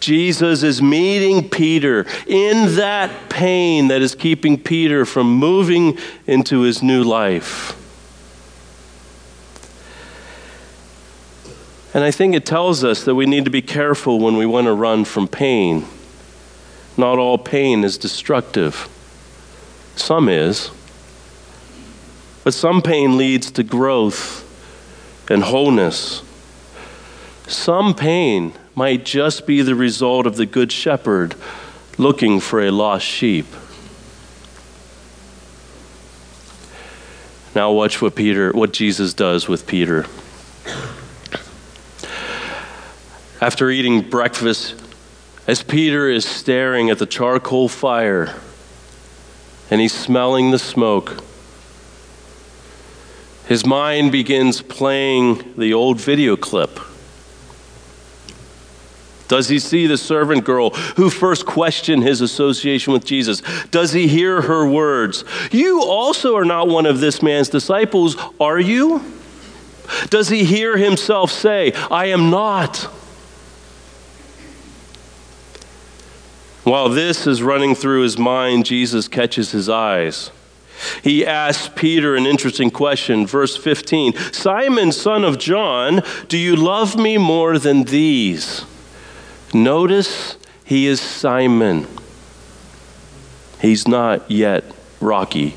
Jesus 0.00 0.62
is 0.62 0.82
meeting 0.82 1.48
Peter 1.48 2.06
in 2.26 2.76
that 2.76 3.28
pain 3.28 3.88
that 3.88 4.02
is 4.02 4.14
keeping 4.14 4.58
Peter 4.58 5.04
from 5.04 5.34
moving 5.34 5.98
into 6.26 6.60
his 6.60 6.82
new 6.82 7.02
life. 7.02 7.80
And 11.94 12.02
I 12.02 12.10
think 12.10 12.34
it 12.34 12.44
tells 12.44 12.82
us 12.82 13.04
that 13.04 13.14
we 13.14 13.24
need 13.24 13.44
to 13.44 13.50
be 13.50 13.62
careful 13.62 14.18
when 14.18 14.36
we 14.36 14.46
want 14.46 14.66
to 14.66 14.72
run 14.72 15.04
from 15.04 15.28
pain. 15.28 15.86
Not 16.96 17.18
all 17.18 17.38
pain 17.38 17.84
is 17.84 17.98
destructive, 17.98 18.88
some 19.94 20.28
is. 20.28 20.70
But 22.42 22.52
some 22.52 22.82
pain 22.82 23.16
leads 23.16 23.50
to 23.52 23.62
growth 23.62 24.42
and 25.30 25.42
wholeness. 25.42 26.22
Some 27.46 27.94
pain 27.94 28.52
might 28.74 29.04
just 29.04 29.46
be 29.46 29.62
the 29.62 29.74
result 29.74 30.26
of 30.26 30.36
the 30.36 30.46
Good 30.46 30.72
Shepherd 30.72 31.36
looking 31.96 32.40
for 32.40 32.60
a 32.60 32.70
lost 32.70 33.06
sheep. 33.06 33.46
Now 37.54 37.70
watch 37.70 38.02
what 38.02 38.16
Peter 38.16 38.50
what 38.50 38.72
Jesus 38.72 39.14
does 39.14 39.46
with 39.46 39.66
Peter. 39.66 40.06
After 43.40 43.70
eating 43.70 44.08
breakfast, 44.08 44.74
as 45.46 45.62
Peter 45.62 46.08
is 46.08 46.24
staring 46.24 46.90
at 46.90 46.98
the 46.98 47.06
charcoal 47.06 47.68
fire 47.68 48.34
and 49.70 49.80
he's 49.80 49.92
smelling 49.92 50.50
the 50.50 50.58
smoke, 50.58 51.22
his 53.46 53.64
mind 53.64 54.10
begins 54.10 54.62
playing 54.62 55.54
the 55.56 55.74
old 55.74 56.00
video 56.00 56.36
clip 56.36 56.80
does 59.28 59.48
he 59.48 59.58
see 59.58 59.86
the 59.86 59.96
servant 59.96 60.44
girl 60.44 60.70
who 60.70 61.10
first 61.10 61.46
questioned 61.46 62.02
his 62.02 62.20
association 62.20 62.92
with 62.92 63.04
Jesus? 63.04 63.42
Does 63.70 63.92
he 63.92 64.06
hear 64.06 64.42
her 64.42 64.68
words? 64.68 65.24
You 65.50 65.82
also 65.82 66.36
are 66.36 66.44
not 66.44 66.68
one 66.68 66.86
of 66.86 67.00
this 67.00 67.22
man's 67.22 67.48
disciples, 67.48 68.16
are 68.38 68.60
you? 68.60 69.02
Does 70.10 70.28
he 70.28 70.44
hear 70.44 70.76
himself 70.76 71.30
say, 71.30 71.72
I 71.90 72.06
am 72.06 72.30
not? 72.30 72.88
While 76.64 76.88
this 76.88 77.26
is 77.26 77.42
running 77.42 77.74
through 77.74 78.02
his 78.02 78.16
mind, 78.16 78.64
Jesus 78.64 79.06
catches 79.06 79.52
his 79.52 79.68
eyes. 79.68 80.30
He 81.02 81.24
asks 81.24 81.70
Peter 81.74 82.16
an 82.16 82.26
interesting 82.26 82.70
question. 82.70 83.26
Verse 83.26 83.56
15 83.56 84.14
Simon, 84.32 84.90
son 84.90 85.24
of 85.24 85.38
John, 85.38 86.02
do 86.28 86.38
you 86.38 86.56
love 86.56 86.96
me 86.96 87.18
more 87.18 87.58
than 87.58 87.84
these? 87.84 88.64
Notice 89.54 90.36
he 90.64 90.86
is 90.88 91.00
Simon. 91.00 91.86
He's 93.60 93.86
not 93.86 94.28
yet 94.30 94.64
Rocky. 95.00 95.56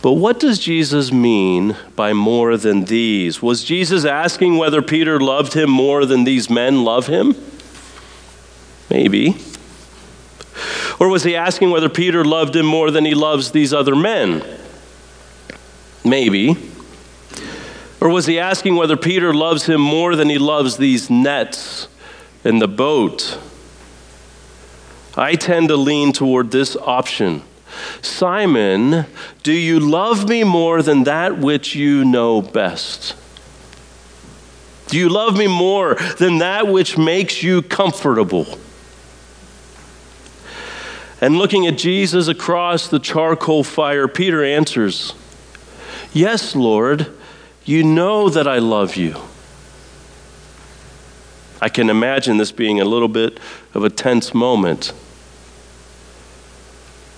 But 0.00 0.12
what 0.12 0.40
does 0.40 0.58
Jesus 0.58 1.12
mean 1.12 1.76
by 1.94 2.12
more 2.12 2.56
than 2.56 2.84
these? 2.84 3.42
Was 3.42 3.64
Jesus 3.64 4.04
asking 4.04 4.56
whether 4.56 4.82
Peter 4.82 5.20
loved 5.20 5.54
him 5.54 5.70
more 5.70 6.04
than 6.04 6.24
these 6.24 6.50
men 6.50 6.84
love 6.84 7.06
him? 7.06 7.34
Maybe. 8.90 9.36
Or 11.00 11.08
was 11.08 11.24
he 11.24 11.36
asking 11.36 11.70
whether 11.70 11.88
Peter 11.88 12.24
loved 12.24 12.56
him 12.56 12.66
more 12.66 12.90
than 12.90 13.04
he 13.04 13.14
loves 13.14 13.50
these 13.50 13.72
other 13.72 13.96
men? 13.96 14.42
Maybe. 16.04 16.56
Or 18.04 18.10
was 18.10 18.26
he 18.26 18.38
asking 18.38 18.76
whether 18.76 18.98
Peter 18.98 19.32
loves 19.32 19.64
him 19.64 19.80
more 19.80 20.14
than 20.14 20.28
he 20.28 20.36
loves 20.36 20.76
these 20.76 21.08
nets 21.08 21.88
in 22.44 22.58
the 22.58 22.68
boat? 22.68 23.38
I 25.16 25.36
tend 25.36 25.68
to 25.68 25.76
lean 25.76 26.12
toward 26.12 26.50
this 26.50 26.76
option. 26.76 27.42
Simon, 28.02 29.06
do 29.42 29.54
you 29.54 29.80
love 29.80 30.28
me 30.28 30.44
more 30.44 30.82
than 30.82 31.04
that 31.04 31.38
which 31.38 31.74
you 31.74 32.04
know 32.04 32.42
best? 32.42 33.16
Do 34.88 34.98
you 34.98 35.08
love 35.08 35.38
me 35.38 35.46
more 35.46 35.94
than 36.18 36.38
that 36.38 36.68
which 36.68 36.98
makes 36.98 37.42
you 37.42 37.62
comfortable? 37.62 38.58
And 41.22 41.38
looking 41.38 41.66
at 41.66 41.78
Jesus 41.78 42.28
across 42.28 42.86
the 42.86 42.98
charcoal 42.98 43.64
fire, 43.64 44.06
Peter 44.08 44.44
answers, 44.44 45.14
Yes, 46.12 46.54
Lord. 46.54 47.10
You 47.64 47.82
know 47.82 48.28
that 48.28 48.46
I 48.46 48.58
love 48.58 48.96
you. 48.96 49.16
I 51.60 51.68
can 51.70 51.88
imagine 51.88 52.36
this 52.36 52.52
being 52.52 52.80
a 52.80 52.84
little 52.84 53.08
bit 53.08 53.40
of 53.72 53.84
a 53.84 53.90
tense 53.90 54.34
moment. 54.34 54.92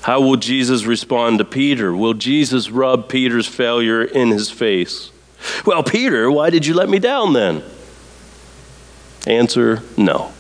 How 0.03 0.21
will 0.21 0.37
Jesus 0.37 0.85
respond 0.85 1.39
to 1.39 1.45
Peter? 1.45 1.95
Will 1.95 2.15
Jesus 2.15 2.71
rub 2.71 3.09
Peter's 3.09 3.49
failure 3.49 4.05
in 4.05 4.31
his 4.31 4.51
face? 4.51 5.11
Well, 5.65 5.83
Peter, 5.83 6.31
why 6.31 6.51
did 6.51 6.65
you 6.65 6.75
let 6.75 6.89
me 6.89 7.01
down 7.01 7.33
then? 7.33 7.65
Answer 9.27 9.83
no. 9.97 10.33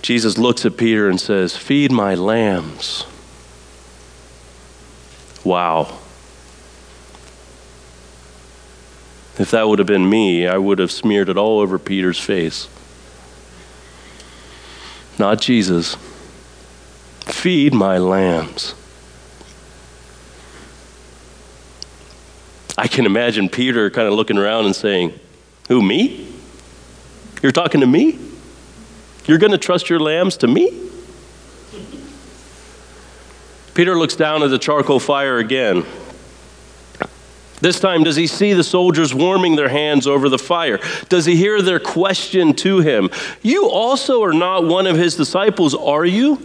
Jesus 0.00 0.38
looks 0.38 0.64
at 0.64 0.76
Peter 0.76 1.08
and 1.08 1.20
says, 1.20 1.56
Feed 1.56 1.90
my 1.90 2.14
lambs. 2.14 3.04
Wow. 5.42 5.98
If 9.38 9.50
that 9.52 9.66
would 9.66 9.78
have 9.78 9.88
been 9.88 10.08
me, 10.08 10.46
I 10.46 10.58
would 10.58 10.78
have 10.78 10.90
smeared 10.90 11.28
it 11.28 11.38
all 11.38 11.60
over 11.60 11.78
Peter's 11.78 12.20
face. 12.20 12.68
Not 15.18 15.40
Jesus. 15.40 15.96
Feed 17.20 17.72
my 17.72 17.98
lambs. 17.98 18.74
I 22.76 22.88
can 22.88 23.06
imagine 23.06 23.48
Peter 23.48 23.90
kind 23.90 24.08
of 24.08 24.14
looking 24.14 24.38
around 24.38 24.66
and 24.66 24.74
saying, 24.74 25.18
Who, 25.68 25.82
me? 25.82 26.28
You're 27.42 27.52
talking 27.52 27.80
to 27.80 27.86
me? 27.86 28.18
You're 29.26 29.38
going 29.38 29.52
to 29.52 29.58
trust 29.58 29.88
your 29.88 30.00
lambs 30.00 30.36
to 30.38 30.48
me? 30.48 30.90
Peter 33.74 33.96
looks 33.96 34.16
down 34.16 34.42
at 34.42 34.50
the 34.50 34.58
charcoal 34.58 35.00
fire 35.00 35.38
again. 35.38 35.84
This 37.62 37.78
time, 37.78 38.02
does 38.02 38.16
he 38.16 38.26
see 38.26 38.54
the 38.54 38.64
soldiers 38.64 39.14
warming 39.14 39.54
their 39.54 39.68
hands 39.68 40.08
over 40.08 40.28
the 40.28 40.38
fire? 40.38 40.80
Does 41.08 41.26
he 41.26 41.36
hear 41.36 41.62
their 41.62 41.78
question 41.78 42.54
to 42.54 42.80
him? 42.80 43.08
You 43.40 43.70
also 43.70 44.24
are 44.24 44.32
not 44.32 44.66
one 44.66 44.88
of 44.88 44.96
his 44.96 45.14
disciples, 45.14 45.72
are 45.72 46.04
you? 46.04 46.44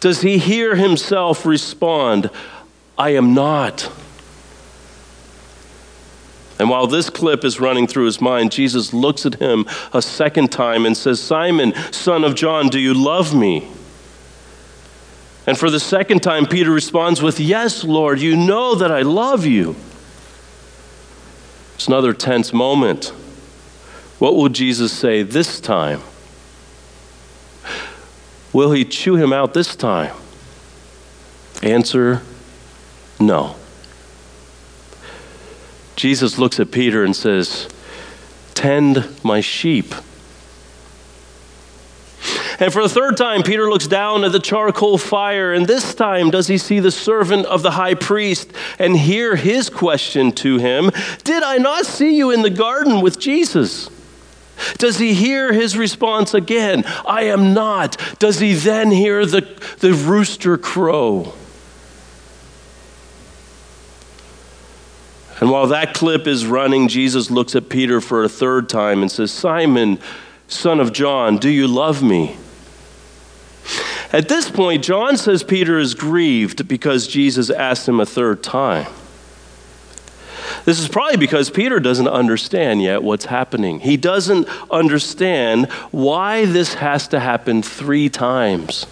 Does 0.00 0.20
he 0.20 0.36
hear 0.36 0.76
himself 0.76 1.46
respond, 1.46 2.28
I 2.98 3.14
am 3.14 3.32
not? 3.32 3.90
And 6.58 6.68
while 6.68 6.86
this 6.86 7.08
clip 7.08 7.42
is 7.42 7.58
running 7.58 7.86
through 7.86 8.04
his 8.04 8.20
mind, 8.20 8.52
Jesus 8.52 8.92
looks 8.92 9.24
at 9.24 9.36
him 9.36 9.64
a 9.94 10.02
second 10.02 10.52
time 10.52 10.84
and 10.84 10.94
says, 10.94 11.22
Simon, 11.22 11.72
son 11.90 12.22
of 12.22 12.34
John, 12.34 12.68
do 12.68 12.78
you 12.78 12.92
love 12.92 13.34
me? 13.34 13.66
And 15.46 15.56
for 15.56 15.70
the 15.70 15.80
second 15.80 16.22
time, 16.22 16.44
Peter 16.44 16.70
responds 16.70 17.22
with, 17.22 17.40
Yes, 17.40 17.82
Lord, 17.82 18.20
you 18.20 18.36
know 18.36 18.74
that 18.74 18.92
I 18.92 19.00
love 19.00 19.46
you. 19.46 19.74
It's 21.78 21.86
another 21.86 22.12
tense 22.12 22.52
moment. 22.52 23.12
What 24.18 24.34
will 24.34 24.48
Jesus 24.48 24.90
say 24.90 25.22
this 25.22 25.60
time? 25.60 26.00
Will 28.52 28.72
he 28.72 28.84
chew 28.84 29.14
him 29.14 29.32
out 29.32 29.54
this 29.54 29.76
time? 29.76 30.12
Answer 31.62 32.22
no. 33.20 33.54
Jesus 35.94 36.36
looks 36.36 36.58
at 36.58 36.72
Peter 36.72 37.04
and 37.04 37.14
says, 37.14 37.68
Tend 38.54 39.08
my 39.22 39.40
sheep. 39.40 39.94
And 42.60 42.72
for 42.72 42.82
the 42.82 42.88
third 42.88 43.16
time, 43.16 43.44
Peter 43.44 43.70
looks 43.70 43.86
down 43.86 44.24
at 44.24 44.32
the 44.32 44.40
charcoal 44.40 44.98
fire, 44.98 45.52
and 45.52 45.66
this 45.66 45.94
time 45.94 46.30
does 46.30 46.48
he 46.48 46.58
see 46.58 46.80
the 46.80 46.90
servant 46.90 47.46
of 47.46 47.62
the 47.62 47.70
high 47.70 47.94
priest 47.94 48.52
and 48.80 48.96
hear 48.96 49.36
his 49.36 49.70
question 49.70 50.32
to 50.32 50.58
him 50.58 50.90
Did 51.22 51.42
I 51.44 51.58
not 51.58 51.86
see 51.86 52.16
you 52.16 52.32
in 52.32 52.42
the 52.42 52.50
garden 52.50 53.00
with 53.00 53.20
Jesus? 53.20 53.88
Does 54.76 54.98
he 54.98 55.14
hear 55.14 55.52
his 55.52 55.76
response 55.76 56.34
again? 56.34 56.82
I 57.06 57.24
am 57.24 57.54
not. 57.54 57.96
Does 58.18 58.40
he 58.40 58.54
then 58.54 58.90
hear 58.90 59.24
the, 59.24 59.46
the 59.78 59.92
rooster 59.92 60.58
crow? 60.58 61.32
And 65.40 65.50
while 65.50 65.68
that 65.68 65.94
clip 65.94 66.26
is 66.26 66.44
running, 66.44 66.88
Jesus 66.88 67.30
looks 67.30 67.54
at 67.54 67.68
Peter 67.68 68.00
for 68.00 68.24
a 68.24 68.28
third 68.28 68.68
time 68.68 69.02
and 69.02 69.12
says, 69.12 69.30
Simon, 69.30 70.00
son 70.48 70.80
of 70.80 70.92
John, 70.92 71.36
do 71.36 71.48
you 71.48 71.68
love 71.68 72.02
me? 72.02 72.36
At 74.12 74.28
this 74.28 74.50
point, 74.50 74.82
John 74.84 75.16
says 75.16 75.42
Peter 75.42 75.78
is 75.78 75.94
grieved 75.94 76.66
because 76.66 77.06
Jesus 77.06 77.50
asked 77.50 77.88
him 77.88 78.00
a 78.00 78.06
third 78.06 78.42
time. 78.42 78.86
This 80.64 80.80
is 80.80 80.88
probably 80.88 81.16
because 81.16 81.50
Peter 81.50 81.80
doesn't 81.80 82.08
understand 82.08 82.82
yet 82.82 83.02
what's 83.02 83.26
happening. 83.26 83.80
He 83.80 83.96
doesn't 83.96 84.48
understand 84.70 85.70
why 85.90 86.44
this 86.44 86.74
has 86.74 87.08
to 87.08 87.20
happen 87.20 87.62
three 87.62 88.08
times. 88.08 88.86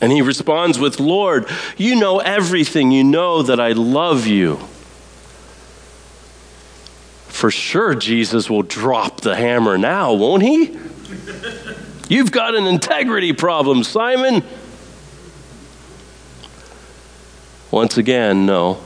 And 0.00 0.10
he 0.12 0.22
responds 0.22 0.78
with, 0.78 0.98
Lord, 0.98 1.46
you 1.76 1.96
know 1.96 2.20
everything. 2.20 2.90
You 2.90 3.04
know 3.04 3.42
that 3.42 3.60
I 3.60 3.72
love 3.72 4.26
you. 4.26 4.58
For 7.28 7.50
sure, 7.50 7.94
Jesus 7.94 8.48
will 8.48 8.62
drop 8.62 9.20
the 9.20 9.36
hammer 9.36 9.76
now, 9.76 10.12
won't 10.14 10.42
he? 10.42 10.78
You've 12.10 12.32
got 12.32 12.56
an 12.56 12.66
integrity 12.66 13.32
problem, 13.32 13.84
Simon. 13.84 14.42
Once 17.70 17.96
again, 17.96 18.46
no. 18.46 18.80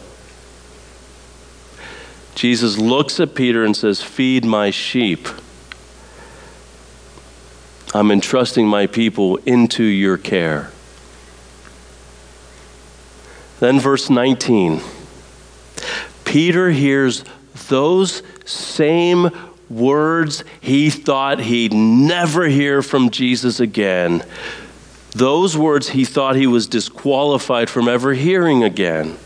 Jesus 2.35 2.77
looks 2.77 3.19
at 3.21 3.35
Peter 3.35 3.65
and 3.65 3.75
says, 3.75 4.03
Feed 4.03 4.45
my 4.45 4.69
sheep. 4.69 5.27
I'm 7.95 8.11
entrusting 8.11 8.69
my 8.69 8.87
people 8.87 9.37
into 9.47 9.85
your 9.85 10.19
care. 10.19 10.71
Then, 13.59 13.81
verse 13.81 14.11
19 14.11 14.83
Peter 16.27 16.73
hears 16.73 17.25
those 17.69 18.23
same 18.45 19.31
words 19.71 20.45
he 20.61 20.91
thought 20.91 21.41
he'd 21.41 21.73
never 21.73 22.47
hear 22.49 22.83
from 22.83 23.11
Jesus 23.11 23.61
again. 23.61 24.25
Those 25.13 25.57
words 25.57 25.91
he 25.91 26.05
thought 26.05 26.37
he 26.37 26.47
was 26.47 26.67
disqualified 26.67 27.71
from 27.71 27.89
ever 27.89 28.15
hearing 28.15 28.65
again. 28.65 29.17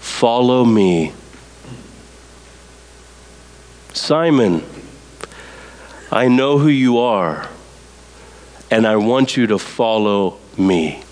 Follow 0.00 0.64
me. 0.64 1.12
Simon, 3.92 4.64
I 6.10 6.28
know 6.28 6.58
who 6.58 6.68
you 6.68 6.98
are, 6.98 7.48
and 8.70 8.86
I 8.86 8.96
want 8.96 9.36
you 9.36 9.46
to 9.48 9.58
follow 9.58 10.38
me. 10.56 11.02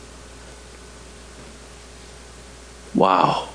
Wow. 2.94 3.49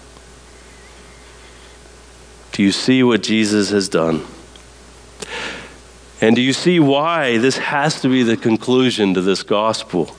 Do 2.52 2.64
you 2.64 2.72
see 2.72 3.02
what 3.02 3.24
Jesus 3.24 3.72
has 3.72 3.90
done? 3.90 4.26
And 6.22 6.36
do 6.36 6.42
you 6.42 6.54
see 6.54 6.80
why 6.80 7.40
this 7.40 7.58
has 7.58 8.00
to 8.02 8.10
be 8.10 8.22
the 8.22 8.38
conclusion 8.38 9.16
to 9.16 9.22
this 9.22 9.42
gospel? 9.42 10.16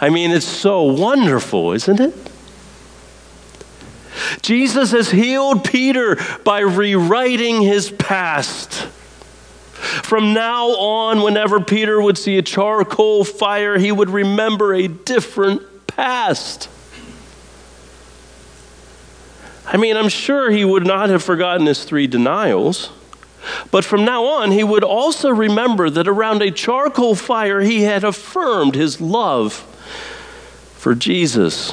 I 0.00 0.10
mean, 0.10 0.30
it's 0.30 0.46
so 0.46 0.82
wonderful, 0.82 1.72
isn't 1.72 1.98
it? 1.98 2.14
Jesus 4.42 4.92
has 4.92 5.10
healed 5.10 5.64
Peter 5.64 6.18
by 6.44 6.60
rewriting 6.60 7.62
his 7.62 7.90
past. 7.90 8.86
From 10.02 10.34
now 10.34 10.68
on, 10.68 11.22
whenever 11.22 11.60
Peter 11.60 12.00
would 12.00 12.18
see 12.18 12.38
a 12.38 12.42
charcoal 12.42 13.24
fire, 13.24 13.78
he 13.78 13.90
would 13.90 14.10
remember 14.10 14.74
a 14.74 14.88
different 14.88 15.86
past. 15.86 16.68
I 19.66 19.78
mean, 19.78 19.96
I'm 19.96 20.10
sure 20.10 20.50
he 20.50 20.64
would 20.64 20.86
not 20.86 21.08
have 21.08 21.22
forgotten 21.22 21.66
his 21.66 21.84
three 21.84 22.06
denials. 22.06 22.90
But 23.70 23.84
from 23.84 24.04
now 24.04 24.24
on, 24.24 24.50
he 24.50 24.64
would 24.64 24.84
also 24.84 25.30
remember 25.30 25.90
that 25.90 26.08
around 26.08 26.42
a 26.42 26.50
charcoal 26.50 27.14
fire, 27.14 27.60
he 27.60 27.82
had 27.82 28.04
affirmed 28.04 28.74
his 28.74 29.00
love 29.00 29.54
for 30.76 30.94
Jesus 30.94 31.72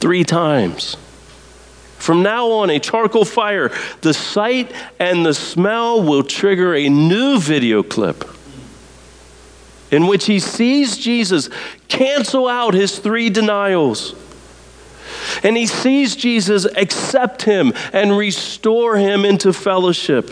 three 0.00 0.24
times. 0.24 0.96
From 1.98 2.22
now 2.22 2.50
on, 2.50 2.68
a 2.68 2.78
charcoal 2.78 3.24
fire, 3.24 3.72
the 4.02 4.12
sight 4.12 4.72
and 4.98 5.24
the 5.24 5.32
smell 5.32 6.02
will 6.02 6.22
trigger 6.22 6.74
a 6.74 6.88
new 6.88 7.38
video 7.38 7.82
clip 7.82 8.24
in 9.90 10.06
which 10.06 10.26
he 10.26 10.38
sees 10.38 10.98
Jesus 10.98 11.48
cancel 11.88 12.48
out 12.48 12.74
his 12.74 12.98
three 12.98 13.30
denials 13.30 14.14
and 15.42 15.56
he 15.56 15.66
sees 15.66 16.16
Jesus 16.16 16.64
accept 16.64 17.42
him 17.42 17.72
and 17.92 18.16
restore 18.16 18.96
him 18.96 19.24
into 19.24 19.52
fellowship. 19.52 20.30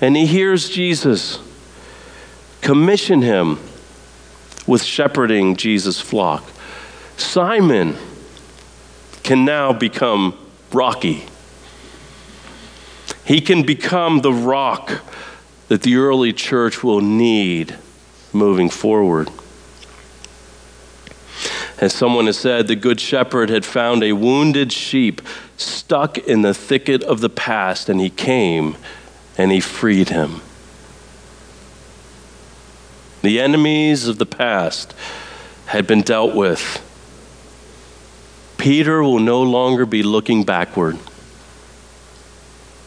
And 0.00 0.16
he 0.16 0.26
hears 0.26 0.68
Jesus 0.68 1.40
commission 2.60 3.22
him 3.22 3.58
with 4.66 4.82
shepherding 4.82 5.56
Jesus' 5.56 6.00
flock. 6.00 6.44
Simon 7.16 7.96
can 9.22 9.44
now 9.44 9.72
become 9.72 10.38
Rocky. 10.72 11.24
He 13.24 13.40
can 13.40 13.62
become 13.62 14.20
the 14.20 14.32
rock 14.32 15.02
that 15.68 15.82
the 15.82 15.96
early 15.96 16.32
church 16.32 16.82
will 16.82 17.00
need 17.00 17.76
moving 18.32 18.70
forward. 18.70 19.30
As 21.78 21.92
someone 21.92 22.26
has 22.26 22.38
said, 22.38 22.66
the 22.66 22.76
Good 22.76 23.00
Shepherd 23.00 23.50
had 23.50 23.64
found 23.64 24.02
a 24.02 24.12
wounded 24.12 24.72
sheep 24.72 25.22
stuck 25.56 26.18
in 26.18 26.42
the 26.42 26.54
thicket 26.54 27.02
of 27.02 27.20
the 27.20 27.30
past, 27.30 27.88
and 27.88 28.00
he 28.00 28.10
came 28.10 28.76
and 29.38 29.52
he 29.52 29.60
freed 29.60 30.08
him. 30.08 30.42
The 33.22 33.40
enemies 33.40 34.08
of 34.08 34.18
the 34.18 34.26
past 34.26 34.94
had 35.66 35.86
been 35.86 36.02
dealt 36.02 36.34
with. 36.34 36.84
Peter 38.58 39.02
will 39.02 39.20
no 39.20 39.40
longer 39.42 39.86
be 39.86 40.02
looking 40.02 40.42
backward. 40.44 40.98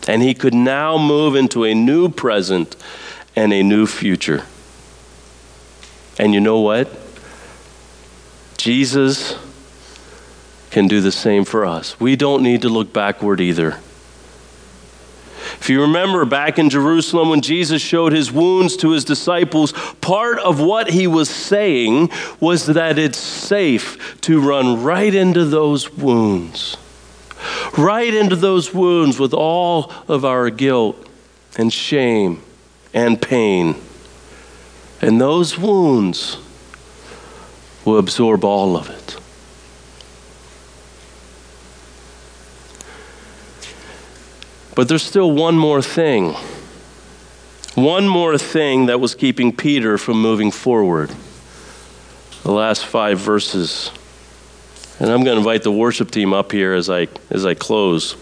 And 0.08 0.22
he 0.22 0.34
could 0.34 0.54
now 0.54 0.98
move 0.98 1.36
into 1.36 1.64
a 1.64 1.74
new 1.74 2.10
present 2.10 2.76
and 3.36 3.54
a 3.54 3.64
new 3.64 3.88
future. 3.88 4.44
And 6.20 6.34
you 6.34 6.42
know 6.42 6.60
what? 6.60 6.90
Jesus 8.58 9.36
can 10.70 10.88
do 10.88 11.02
the 11.02 11.12
same 11.12 11.46
for 11.46 11.66
us. 11.66 12.00
We 12.00 12.16
don't 12.16 12.44
need 12.44 12.62
to 12.64 12.70
look 12.70 12.92
backward 12.92 13.40
either. 13.40 13.78
If 15.62 15.70
you 15.70 15.82
remember 15.82 16.26
back 16.26 16.58
in 16.58 16.72
Jerusalem 16.72 17.30
when 17.30 17.42
Jesus 17.42 17.84
showed 17.84 18.14
his 18.14 18.32
wounds 18.32 18.76
to 18.78 18.94
his 18.94 19.06
disciples, 19.06 19.74
part 20.02 20.40
of 20.40 20.60
what 20.60 20.90
he 20.90 21.06
was 21.06 21.30
saying 21.30 22.10
was 22.40 22.66
that 22.66 22.98
it's 22.98 23.20
safe 23.20 24.20
to 24.22 24.42
run 24.42 24.82
right 24.82 25.14
into 25.14 25.46
those 25.46 25.94
wounds. 25.94 26.78
Right 27.78 28.12
into 28.12 28.36
those 28.36 28.74
wounds 28.74 29.20
with 29.20 29.36
all 29.36 29.94
of 30.08 30.26
our 30.26 30.50
guilt 30.50 31.08
and 31.56 31.72
shame 31.72 32.42
and 32.92 33.22
pain. 33.22 33.76
And 35.00 35.22
those 35.22 35.60
wounds 35.60 36.38
will 37.86 38.00
absorb 38.00 38.44
all 38.44 38.76
of 38.76 38.90
it. 38.90 39.21
But 44.82 44.88
there's 44.88 45.04
still 45.04 45.32
one 45.32 45.60
more 45.60 45.80
thing. 45.84 46.34
One 47.76 48.08
more 48.08 48.36
thing 48.40 48.88
that 48.88 49.00
was 49.00 49.14
keeping 49.14 49.56
Peter 49.56 49.96
from 50.00 50.20
moving 50.20 50.50
forward. 50.50 51.12
The 52.42 52.52
last 52.52 52.88
five 52.88 53.20
verses. 53.20 53.92
And 55.00 55.12
I'm 55.12 55.24
going 55.24 55.36
to 55.36 55.38
invite 55.38 55.62
the 55.62 55.72
worship 55.72 56.10
team 56.10 56.34
up 56.34 56.52
here 56.52 56.74
as 56.74 56.90
I, 56.90 57.10
as 57.30 57.46
I 57.46 57.54
close. 57.54 58.16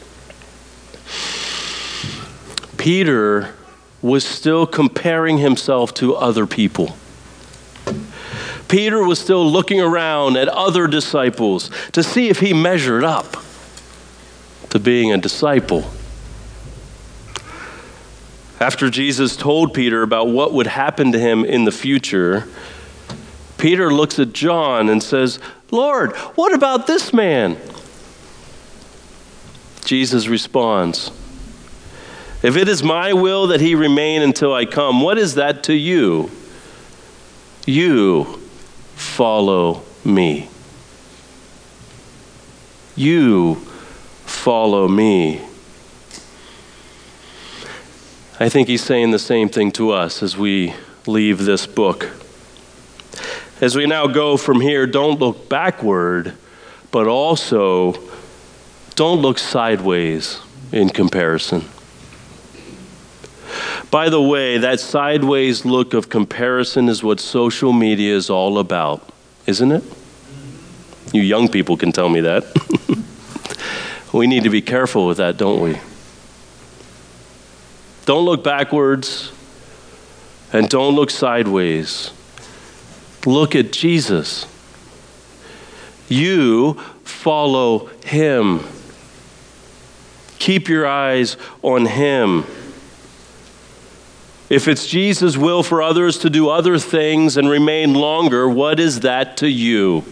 Peter 2.76 3.56
was 4.02 4.26
still 4.26 4.68
comparing 4.68 5.38
himself 5.38 5.94
to 5.94 6.14
other 6.18 6.46
people. 6.46 6.98
Peter 8.68 9.02
was 9.02 9.18
still 9.18 9.50
looking 9.50 9.80
around 9.80 10.36
at 10.36 10.50
other 10.50 10.88
disciples 10.88 11.72
to 11.94 12.04
see 12.04 12.28
if 12.28 12.42
he 12.42 12.52
measured 12.52 13.06
up 13.06 13.38
to 14.72 14.78
being 14.78 15.14
a 15.14 15.18
disciple. 15.18 15.90
After 18.60 18.90
Jesus 18.90 19.38
told 19.38 19.74
Peter 19.74 20.02
about 20.02 20.28
what 20.28 20.54
would 20.54 20.68
happen 20.68 21.14
to 21.14 21.20
him 21.20 21.46
in 21.46 21.64
the 21.64 21.72
future, 21.72 22.46
Peter 23.58 23.94
looks 23.94 24.20
at 24.20 24.34
John 24.34 24.90
and 24.90 25.02
says, 25.02 25.40
Lord, 25.72 26.16
what 26.36 26.54
about 26.54 26.86
this 26.86 27.14
man? 27.14 27.58
Jesus 29.86 30.28
responds, 30.28 31.10
If 32.44 32.58
it 32.58 32.68
is 32.68 32.84
my 32.84 33.14
will 33.14 33.48
that 33.48 33.62
he 33.62 33.76
remain 33.76 34.22
until 34.22 34.54
I 34.54 34.66
come, 34.66 35.02
what 35.02 35.18
is 35.18 35.36
that 35.36 35.64
to 35.64 35.74
you? 35.74 36.30
You 37.66 38.26
follow 38.96 39.84
me. 40.04 40.50
You 42.96 43.56
follow 44.26 44.88
me. 44.88 45.49
I 48.42 48.48
think 48.48 48.70
he's 48.70 48.84
saying 48.84 49.12
the 49.12 49.20
same 49.20 49.50
thing 49.50 49.70
to 49.74 49.92
us 49.92 50.24
as 50.24 50.38
we 50.38 50.74
leave 51.06 51.40
this 51.44 51.68
book. 51.68 52.10
As 53.60 53.76
we 53.76 53.86
now 53.86 54.08
go 54.08 54.38
from 54.38 54.62
here, 54.62 54.88
don't 54.88 55.20
look 55.20 55.50
backward, 55.50 56.38
but 56.90 57.06
also 57.06 58.02
don't 58.96 59.22
look 59.22 59.40
sideways 59.40 60.40
in 60.72 60.88
comparison. 60.88 61.66
By 63.92 64.08
the 64.08 64.22
way, 64.22 64.58
that 64.60 64.80
sideways 64.80 65.66
look 65.66 65.94
of 65.94 66.08
comparison 66.08 66.88
is 66.88 67.04
what 67.04 67.20
social 67.20 67.74
media 67.74 68.16
is 68.16 68.30
all 68.30 68.58
about, 68.58 69.12
isn't 69.48 69.72
it? 69.74 69.84
You 71.12 71.24
young 71.24 71.50
people 71.50 71.76
can 71.76 71.92
tell 71.92 72.08
me 72.08 72.22
that. 72.22 72.46
we 74.14 74.28
need 74.28 74.44
to 74.44 74.50
be 74.50 74.62
careful 74.62 75.08
with 75.08 75.18
that, 75.18 75.36
don't 75.36 75.60
we? 75.60 75.78
Don't 78.10 78.26
look 78.26 78.44
backwards 78.44 79.32
and 80.52 80.68
don't 80.68 80.96
look 80.96 81.12
sideways. 81.12 82.10
Look 83.24 83.56
at 83.56 83.72
Jesus. 83.72 84.48
You 86.08 86.74
follow 87.04 87.86
him. 88.04 88.62
Keep 90.40 90.70
your 90.70 90.88
eyes 90.88 91.38
on 91.62 91.86
him. 91.86 92.46
If 94.50 94.68
it's 94.68 94.88
Jesus' 94.88 95.38
will 95.38 95.62
for 95.62 95.84
others 95.84 96.18
to 96.18 96.32
do 96.32 96.50
other 96.50 96.80
things 96.80 97.38
and 97.38 97.48
remain 97.48 97.94
longer, 97.94 98.50
what 98.50 98.80
is 98.80 99.02
that 99.02 99.38
to 99.38 99.48
you? 99.48 100.04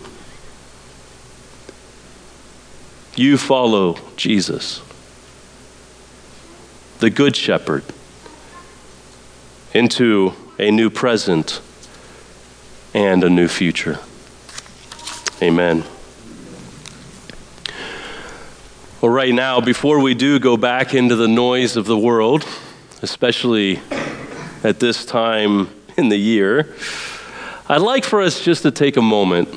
You 3.16 3.39
follow 3.39 3.98
Jesus, 4.16 4.84
the 7.00 7.10
Good 7.10 7.36
Shepherd, 7.36 7.84
into 9.74 10.34
a 10.58 10.72
new 10.72 10.89
present 10.89 11.62
and 12.93 13.24
a 13.24 13.30
new 13.30 13.48
future. 13.48 14.00
Amen. 15.41 15.84
Well, 19.00 19.12
right 19.12 19.34
now, 19.34 19.62
before 19.62 20.00
we 20.00 20.16
do 20.16 20.39
go 20.39 20.58
back 20.58 20.95
into 20.95 21.16
the 21.16 21.28
noise 21.28 21.78
of 21.78 21.86
the 21.86 21.98
world, 21.98 22.43
especially 23.04 23.80
at 24.64 24.80
this 24.80 25.06
time 25.06 25.70
in 25.98 26.10
the 26.10 26.18
year, 26.18 26.74
I'd 27.70 27.82
like 27.82 28.04
for 28.04 28.22
us 28.22 28.43
just 28.43 28.64
to 28.64 28.72
take 28.72 28.98
a 28.98 29.02
moment 29.02 29.50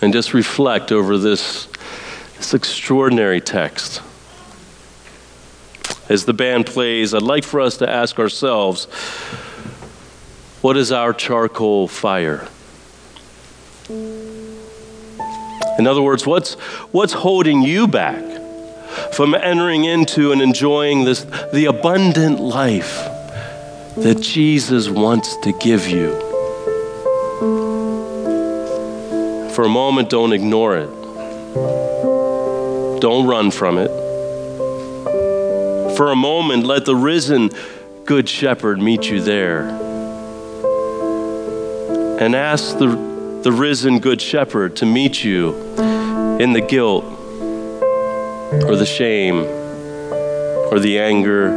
and 0.00 0.14
just 0.14 0.32
reflect 0.32 0.92
over 0.92 1.18
this, 1.18 1.68
this 2.38 2.54
extraordinary 2.54 3.42
text. 3.42 4.00
As 6.12 6.26
the 6.26 6.34
band 6.34 6.66
plays, 6.66 7.14
I'd 7.14 7.22
like 7.22 7.42
for 7.42 7.58
us 7.58 7.78
to 7.78 7.88
ask 7.88 8.18
ourselves 8.18 8.84
what 10.60 10.76
is 10.76 10.92
our 10.92 11.14
charcoal 11.14 11.88
fire? 11.88 12.46
In 13.88 15.86
other 15.86 16.02
words, 16.02 16.26
what's, 16.26 16.52
what's 16.92 17.14
holding 17.14 17.62
you 17.62 17.88
back 17.88 18.22
from 19.14 19.34
entering 19.34 19.84
into 19.84 20.32
and 20.32 20.42
enjoying 20.42 21.04
this, 21.04 21.24
the 21.54 21.64
abundant 21.64 22.40
life 22.40 22.96
that 23.96 24.18
Jesus 24.20 24.90
wants 24.90 25.34
to 25.38 25.52
give 25.60 25.88
you. 25.88 26.10
For 29.54 29.64
a 29.64 29.70
moment, 29.70 30.10
don't 30.10 30.34
ignore 30.34 30.76
it. 30.76 30.90
Don't 33.00 33.26
run 33.26 33.50
from 33.50 33.78
it. 33.78 34.01
For 35.96 36.10
a 36.10 36.16
moment, 36.16 36.64
let 36.64 36.86
the 36.86 36.96
risen 36.96 37.50
Good 38.04 38.28
Shepherd 38.28 38.80
meet 38.80 39.10
you 39.10 39.20
there. 39.20 39.68
And 42.18 42.34
ask 42.34 42.78
the, 42.78 42.88
the 43.42 43.52
risen 43.52 43.98
Good 43.98 44.20
Shepherd 44.20 44.76
to 44.76 44.86
meet 44.86 45.22
you 45.22 45.54
in 46.40 46.54
the 46.54 46.60
guilt 46.60 47.04
or 47.04 48.76
the 48.76 48.86
shame 48.86 49.40
or 50.72 50.78
the 50.78 50.98
anger 50.98 51.50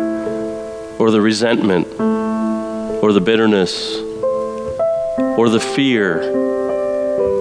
or 0.99 1.11
the 1.11 1.21
resentment 1.21 1.87
or 1.99 3.13
the 3.13 3.21
bitterness 3.21 3.95
or 5.37 5.49
the 5.49 5.59
fear 5.59 6.21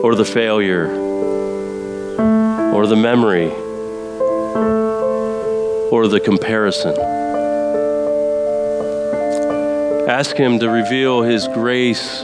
or 0.03 0.15
the 0.15 0.25
failure 0.25 0.89
or 2.73 2.87
the 2.87 2.97
memory 2.97 3.64
or 5.95 6.09
the 6.09 6.19
comparison. 6.19 6.93
Ask 10.09 10.35
Him 10.37 10.59
to 10.59 10.69
reveal 10.69 11.23
His 11.23 11.47
grace 11.47 12.23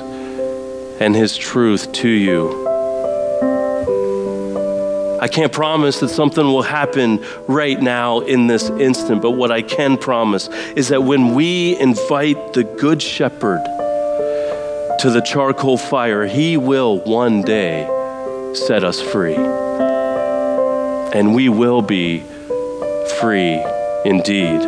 and 0.98 1.14
His 1.14 1.36
truth 1.36 1.92
to 1.92 2.08
you. 2.08 2.66
I 5.20 5.28
can't 5.28 5.52
promise 5.52 6.00
that 6.00 6.08
something 6.08 6.44
will 6.44 6.62
happen 6.62 7.24
right 7.46 7.80
now 7.80 8.18
in 8.20 8.48
this 8.48 8.68
instant, 8.70 9.22
but 9.22 9.32
what 9.32 9.52
I 9.52 9.62
can 9.62 9.96
promise 9.96 10.48
is 10.74 10.88
that 10.88 11.04
when 11.04 11.36
we 11.36 11.78
invite 11.78 12.54
the 12.54 12.64
Good 12.64 13.00
Shepherd 13.00 13.62
to 14.98 15.10
the 15.12 15.22
charcoal 15.24 15.78
fire, 15.78 16.26
he 16.26 16.56
will 16.56 16.98
one 16.98 17.42
day 17.42 17.86
set 18.52 18.82
us 18.82 19.00
free. 19.00 19.36
And 21.14 21.36
we 21.36 21.48
will 21.48 21.82
be 21.82 22.24
free 23.12 23.62
indeed. 24.04 24.60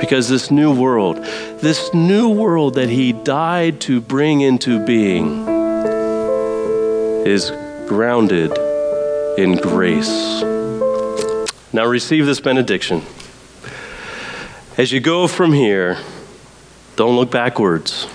Because 0.00 0.28
this 0.28 0.50
new 0.50 0.74
world, 0.74 1.18
this 1.60 1.94
new 1.94 2.28
world 2.28 2.74
that 2.74 2.88
he 2.88 3.12
died 3.12 3.80
to 3.82 4.00
bring 4.00 4.40
into 4.40 4.84
being, 4.84 5.46
is 7.26 7.52
grounded 7.86 8.50
in 9.38 9.56
grace. 9.56 10.42
Now 11.72 11.86
receive 11.86 12.26
this 12.26 12.40
benediction. 12.40 13.02
As 14.76 14.90
you 14.90 15.00
go 15.00 15.28
from 15.28 15.52
here, 15.52 15.98
don't 16.96 17.16
look 17.16 17.30
backwards. 17.30 18.06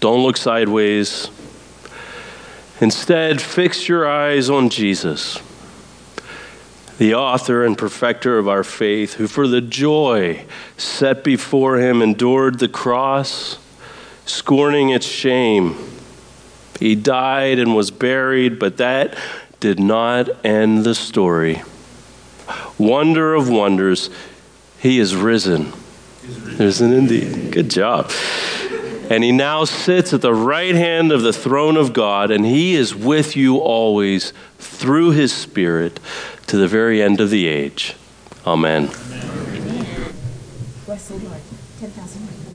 Don't 0.00 0.22
look 0.22 0.36
sideways. 0.36 1.30
Instead, 2.80 3.40
fix 3.40 3.88
your 3.88 4.10
eyes 4.10 4.50
on 4.50 4.68
Jesus, 4.68 5.38
the 6.98 7.14
author 7.14 7.64
and 7.64 7.76
perfecter 7.76 8.38
of 8.38 8.48
our 8.48 8.64
faith, 8.64 9.14
who 9.14 9.26
for 9.26 9.48
the 9.48 9.60
joy 9.60 10.44
set 10.76 11.24
before 11.24 11.78
him 11.78 12.02
endured 12.02 12.58
the 12.58 12.68
cross, 12.68 13.58
scorning 14.24 14.90
its 14.90 15.06
shame. 15.06 15.76
He 16.78 16.94
died 16.94 17.58
and 17.58 17.74
was 17.74 17.90
buried, 17.90 18.58
but 18.58 18.76
that 18.78 19.16
did 19.60 19.78
not 19.78 20.44
end 20.44 20.84
the 20.84 20.94
story. 20.94 21.62
Wonder 22.78 23.34
of 23.34 23.48
wonders, 23.48 24.10
he 24.78 24.98
is 24.98 25.14
risen. 25.14 25.72
Risen 26.58 26.92
indeed. 26.92 27.52
Good 27.52 27.70
job. 27.70 28.10
And 29.10 29.22
he 29.22 29.32
now 29.32 29.64
sits 29.64 30.12
at 30.12 30.22
the 30.22 30.34
right 30.34 30.74
hand 30.74 31.12
of 31.12 31.22
the 31.22 31.32
throne 31.32 31.76
of 31.76 31.92
God, 31.92 32.30
and 32.30 32.44
he 32.44 32.74
is 32.74 32.94
with 32.94 33.36
you 33.36 33.58
always 33.58 34.32
through 34.58 35.10
his 35.10 35.32
Spirit 35.32 36.00
to 36.46 36.56
the 36.56 36.68
very 36.68 37.02
end 37.02 37.20
of 37.20 37.30
the 37.30 37.46
age. 37.46 37.94
Amen. 38.46 38.90
Amen. 38.90 39.22